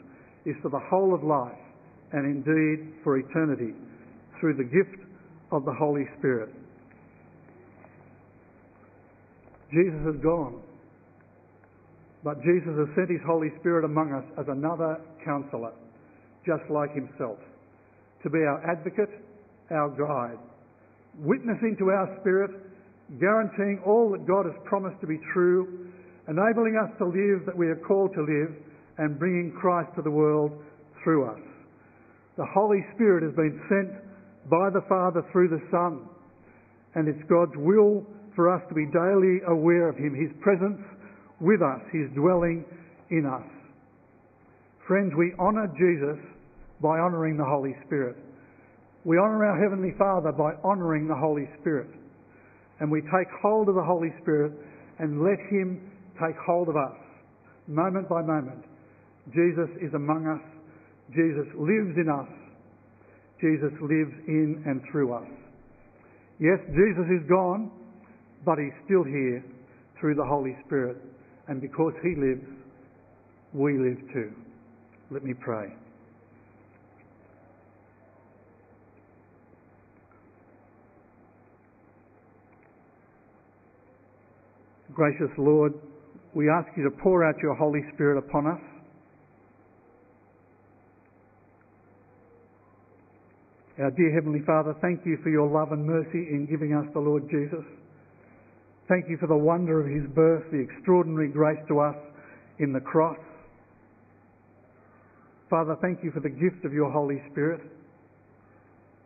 is 0.46 0.54
for 0.62 0.70
the 0.70 0.80
whole 0.88 1.12
of 1.12 1.26
life 1.26 1.58
and 2.12 2.24
indeed 2.24 2.94
for 3.02 3.18
eternity 3.18 3.74
through 4.40 4.54
the 4.54 4.64
gift 4.64 5.04
of 5.50 5.64
the 5.66 5.74
Holy 5.74 6.06
Spirit. 6.18 6.54
Jesus 9.74 10.00
has 10.06 10.16
gone. 10.22 10.62
But 12.24 12.40
Jesus 12.42 12.72
has 12.72 12.88
sent 12.96 13.10
his 13.10 13.20
Holy 13.26 13.48
Spirit 13.60 13.84
among 13.84 14.12
us 14.12 14.24
as 14.40 14.46
another 14.48 14.96
counselor, 15.24 15.72
just 16.46 16.64
like 16.70 16.94
himself, 16.94 17.38
to 18.22 18.30
be 18.30 18.38
our 18.38 18.60
advocate, 18.70 19.10
our 19.70 19.90
guide, 19.90 20.38
witnessing 21.18 21.76
to 21.78 21.90
our 21.90 22.18
spirit, 22.20 22.50
guaranteeing 23.20 23.80
all 23.86 24.10
that 24.12 24.26
God 24.26 24.46
has 24.46 24.54
promised 24.64 25.00
to 25.00 25.06
be 25.06 25.18
true, 25.32 25.90
enabling 26.28 26.76
us 26.76 26.90
to 26.98 27.06
live 27.06 27.46
that 27.46 27.56
we 27.56 27.68
are 27.68 27.80
called 27.86 28.12
to 28.14 28.20
live, 28.20 28.52
and 28.98 29.18
bringing 29.18 29.54
Christ 29.60 29.90
to 29.96 30.02
the 30.02 30.10
world 30.10 30.52
through 31.02 31.30
us. 31.30 31.40
The 32.36 32.46
Holy 32.52 32.84
Spirit 32.94 33.22
has 33.24 33.34
been 33.34 33.58
sent 33.68 33.90
by 34.50 34.70
the 34.70 34.82
Father 34.88 35.22
through 35.32 35.48
the 35.48 35.62
Son, 35.70 36.08
and 36.94 37.08
it's 37.08 37.22
God's 37.28 37.56
will 37.56 38.06
for 38.34 38.52
us 38.54 38.62
to 38.68 38.74
be 38.74 38.86
daily 38.86 39.42
aware 39.48 39.88
of 39.88 39.96
Him, 39.96 40.14
His 40.14 40.30
presence, 40.42 40.78
with 41.40 41.62
us, 41.62 41.82
His 41.92 42.10
dwelling 42.14 42.64
in 43.10 43.26
us. 43.26 43.46
Friends, 44.86 45.12
we 45.16 45.34
honour 45.38 45.68
Jesus 45.78 46.18
by 46.82 46.98
honouring 46.98 47.36
the 47.36 47.44
Holy 47.44 47.74
Spirit. 47.86 48.16
We 49.04 49.18
honour 49.18 49.44
our 49.44 49.62
Heavenly 49.62 49.94
Father 49.98 50.32
by 50.32 50.52
honouring 50.64 51.08
the 51.08 51.16
Holy 51.16 51.48
Spirit. 51.60 51.88
And 52.80 52.90
we 52.90 53.00
take 53.02 53.28
hold 53.42 53.68
of 53.68 53.74
the 53.74 53.82
Holy 53.82 54.12
Spirit 54.22 54.52
and 54.98 55.22
let 55.22 55.38
Him 55.50 55.90
take 56.14 56.36
hold 56.46 56.68
of 56.68 56.76
us, 56.76 56.96
moment 57.66 58.08
by 58.08 58.22
moment. 58.22 58.64
Jesus 59.34 59.68
is 59.82 59.92
among 59.94 60.26
us. 60.26 60.44
Jesus 61.10 61.46
lives 61.54 61.96
in 61.96 62.08
us. 62.08 62.28
Jesus 63.40 63.72
lives 63.80 64.14
in 64.26 64.62
and 64.66 64.82
through 64.90 65.14
us. 65.14 65.28
Yes, 66.40 66.58
Jesus 66.68 67.06
is 67.10 67.28
gone, 67.28 67.70
but 68.44 68.58
He's 68.58 68.74
still 68.84 69.04
here 69.04 69.44
through 70.00 70.14
the 70.14 70.24
Holy 70.24 70.56
Spirit. 70.66 70.96
And 71.48 71.60
because 71.60 71.92
He 72.02 72.14
lives, 72.18 72.46
we 73.54 73.78
live 73.78 73.98
too. 74.12 74.32
Let 75.10 75.24
me 75.24 75.34
pray. 75.40 75.72
Gracious 84.98 85.30
Lord, 85.38 85.74
we 86.34 86.50
ask 86.50 86.66
you 86.76 86.82
to 86.82 86.90
pour 86.90 87.22
out 87.24 87.36
your 87.40 87.54
Holy 87.54 87.82
Spirit 87.94 88.18
upon 88.18 88.48
us. 88.48 88.60
Our 93.78 93.92
dear 93.92 94.12
Heavenly 94.12 94.40
Father, 94.44 94.74
thank 94.82 95.06
you 95.06 95.16
for 95.22 95.30
your 95.30 95.46
love 95.46 95.70
and 95.70 95.86
mercy 95.86 96.26
in 96.34 96.48
giving 96.50 96.74
us 96.74 96.84
the 96.94 96.98
Lord 96.98 97.30
Jesus. 97.30 97.62
Thank 98.88 99.04
you 99.08 99.16
for 99.20 99.28
the 99.28 99.36
wonder 99.36 99.78
of 99.78 99.86
his 99.86 100.02
birth, 100.16 100.42
the 100.50 100.58
extraordinary 100.58 101.28
grace 101.28 101.62
to 101.68 101.78
us 101.78 101.94
in 102.58 102.72
the 102.72 102.80
cross. 102.80 103.22
Father, 105.48 105.76
thank 105.80 106.02
you 106.02 106.10
for 106.10 106.18
the 106.18 106.28
gift 106.28 106.64
of 106.64 106.72
your 106.72 106.90
Holy 106.90 107.22
Spirit. 107.30 107.60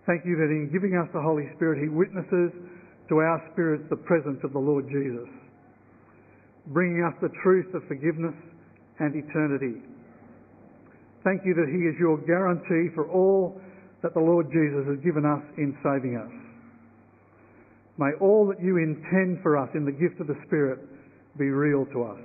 Thank 0.06 0.24
you 0.24 0.36
that 0.36 0.48
in 0.48 0.70
giving 0.72 0.96
us 0.96 1.06
the 1.12 1.20
Holy 1.20 1.52
Spirit, 1.56 1.82
He 1.84 1.90
witnesses 1.90 2.50
to 3.10 3.16
our 3.16 3.44
spirits 3.52 3.84
the 3.90 3.96
presence 3.96 4.40
of 4.42 4.54
the 4.54 4.58
Lord 4.58 4.88
Jesus, 4.88 5.28
bringing 6.66 7.02
us 7.04 7.14
the 7.20 7.30
truth 7.42 7.74
of 7.74 7.82
forgiveness 7.88 8.34
and 9.00 9.14
eternity. 9.16 9.82
Thank 11.24 11.42
you 11.44 11.54
that 11.54 11.70
He 11.70 11.86
is 11.86 11.94
your 11.98 12.18
guarantee 12.26 12.94
for 12.94 13.08
all 13.10 13.60
that 14.02 14.14
the 14.14 14.20
Lord 14.20 14.50
Jesus 14.50 14.86
has 14.86 14.98
given 15.04 15.24
us 15.24 15.42
in 15.58 15.74
saving 15.82 16.18
us. 16.18 16.32
May 17.98 18.10
all 18.20 18.46
that 18.48 18.62
you 18.62 18.78
intend 18.78 19.42
for 19.42 19.56
us 19.56 19.68
in 19.74 19.84
the 19.84 19.92
gift 19.92 20.20
of 20.20 20.26
the 20.26 20.38
Spirit 20.46 20.80
be 21.38 21.50
real 21.50 21.86
to 21.92 22.02
us. 22.04 22.20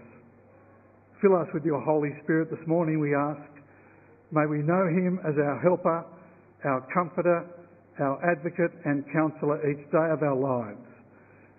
Fill 1.21 1.36
us 1.36 1.47
with 1.54 1.65
your 1.65 1.82
Holy 1.82 2.10
Spirit 2.23 2.50
this 2.50 2.65
morning, 2.67 3.00
we 3.00 3.13
ask. 3.13 3.41
May 4.32 4.45
we 4.45 4.60
know 4.60 4.86
Him 4.88 5.19
as 5.28 5.34
our 5.38 5.60
helper, 5.62 6.06
our 6.65 6.86
comforter, 6.93 7.45
our 8.00 8.17
advocate 8.26 8.71
and 8.86 9.04
counsellor 9.13 9.58
each 9.69 9.82
day 9.91 10.10
of 10.10 10.21
our 10.21 10.36
lives. 10.36 10.86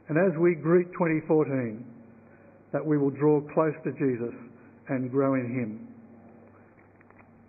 And 0.08 0.16
as 0.16 0.36
we 0.38 0.54
greet 0.54 0.86
2014, 0.92 1.84
that 2.72 2.84
we 2.84 2.98
will 2.98 3.10
draw 3.10 3.40
close 3.54 3.74
to 3.84 3.92
Jesus 3.92 4.34
and 4.88 5.10
grow 5.10 5.34
in 5.34 5.46
Him. 5.46 5.88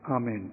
Amen. 0.10 0.52